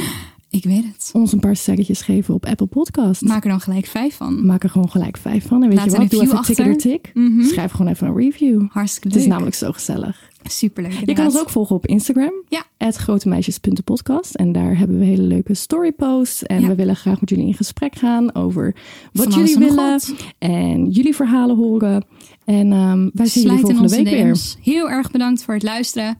Ik 0.52 0.64
weet 0.64 0.84
het. 0.84 1.10
Ons 1.14 1.32
een 1.32 1.40
paar 1.40 1.56
sterretjes 1.56 2.02
geven 2.02 2.34
op 2.34 2.46
Apple 2.46 2.66
Podcast. 2.68 3.22
Maak 3.22 3.44
er 3.44 3.50
dan 3.50 3.60
gelijk 3.60 3.86
vijf 3.86 4.16
van. 4.16 4.46
Maak 4.46 4.64
er 4.64 4.70
gewoon 4.70 4.90
gelijk 4.90 5.18
vijf 5.18 5.48
van. 5.48 5.62
En 5.64 5.70
weet 5.70 5.78
Laat 5.78 5.92
je 5.92 5.98
wat? 5.98 6.10
Doe 6.10 6.22
even 6.22 6.38
achter. 6.38 6.56
tikkertik. 6.56 7.12
Mhm. 7.14 7.44
Schrijf 7.44 7.72
gewoon 7.72 7.92
even 7.92 8.08
een 8.08 8.16
review. 8.16 8.66
Hartstikke 8.70 9.08
Het 9.08 9.18
is 9.18 9.24
leuk. 9.24 9.32
namelijk 9.32 9.56
zo 9.56 9.72
gezellig. 9.72 10.30
Superleuk 10.44 11.06
Je 11.06 11.14
kan 11.14 11.26
ons 11.26 11.40
ook 11.40 11.50
volgen 11.50 11.76
op 11.76 11.86
Instagram. 11.88 12.32
Ja. 12.50 12.66
grotemeisjes.podcast. 12.92 14.36
En 14.36 14.52
daar 14.52 14.78
hebben 14.78 15.00
we 15.00 15.06
hele 15.06 15.22
leuke 15.24 15.54
storyposts. 15.54 16.44
En 16.44 16.62
Ja. 16.62 16.68
we 16.68 16.76
willen 16.76 16.96
graag 16.96 17.20
met 17.20 17.30
jullie 17.30 17.46
in 17.48 17.54
gesprek 17.54 17.96
gaan 17.96 18.36
over 18.36 18.76
wat 19.14 19.34
Van 19.34 19.40
jullie 19.40 19.58
willen. 19.58 20.00
En 20.38 20.90
jullie 20.90 21.16
verhalen 21.16 21.56
horen. 21.56 22.06
En 22.46 22.72
ehm, 22.72 23.10
wij 23.14 23.26
zien 23.26 23.44
jullie 23.44 23.60
volgende 23.60 23.90
week 23.90 24.10
weer. 24.10 24.40
Heel 24.62 24.90
erg 24.90 25.12
bedankt 25.12 25.44
voor 25.44 25.54
het 25.54 25.64
luisteren. 25.64 26.18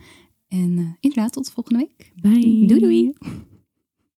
En 0.48 0.74
eh, 0.78 0.86
inderdaad, 1.00 1.34
tot 1.34 1.52
volgende 1.54 1.80
week. 1.80 2.12
Bye. 2.22 2.66
Doei 2.68 2.80
doei. 2.80 3.14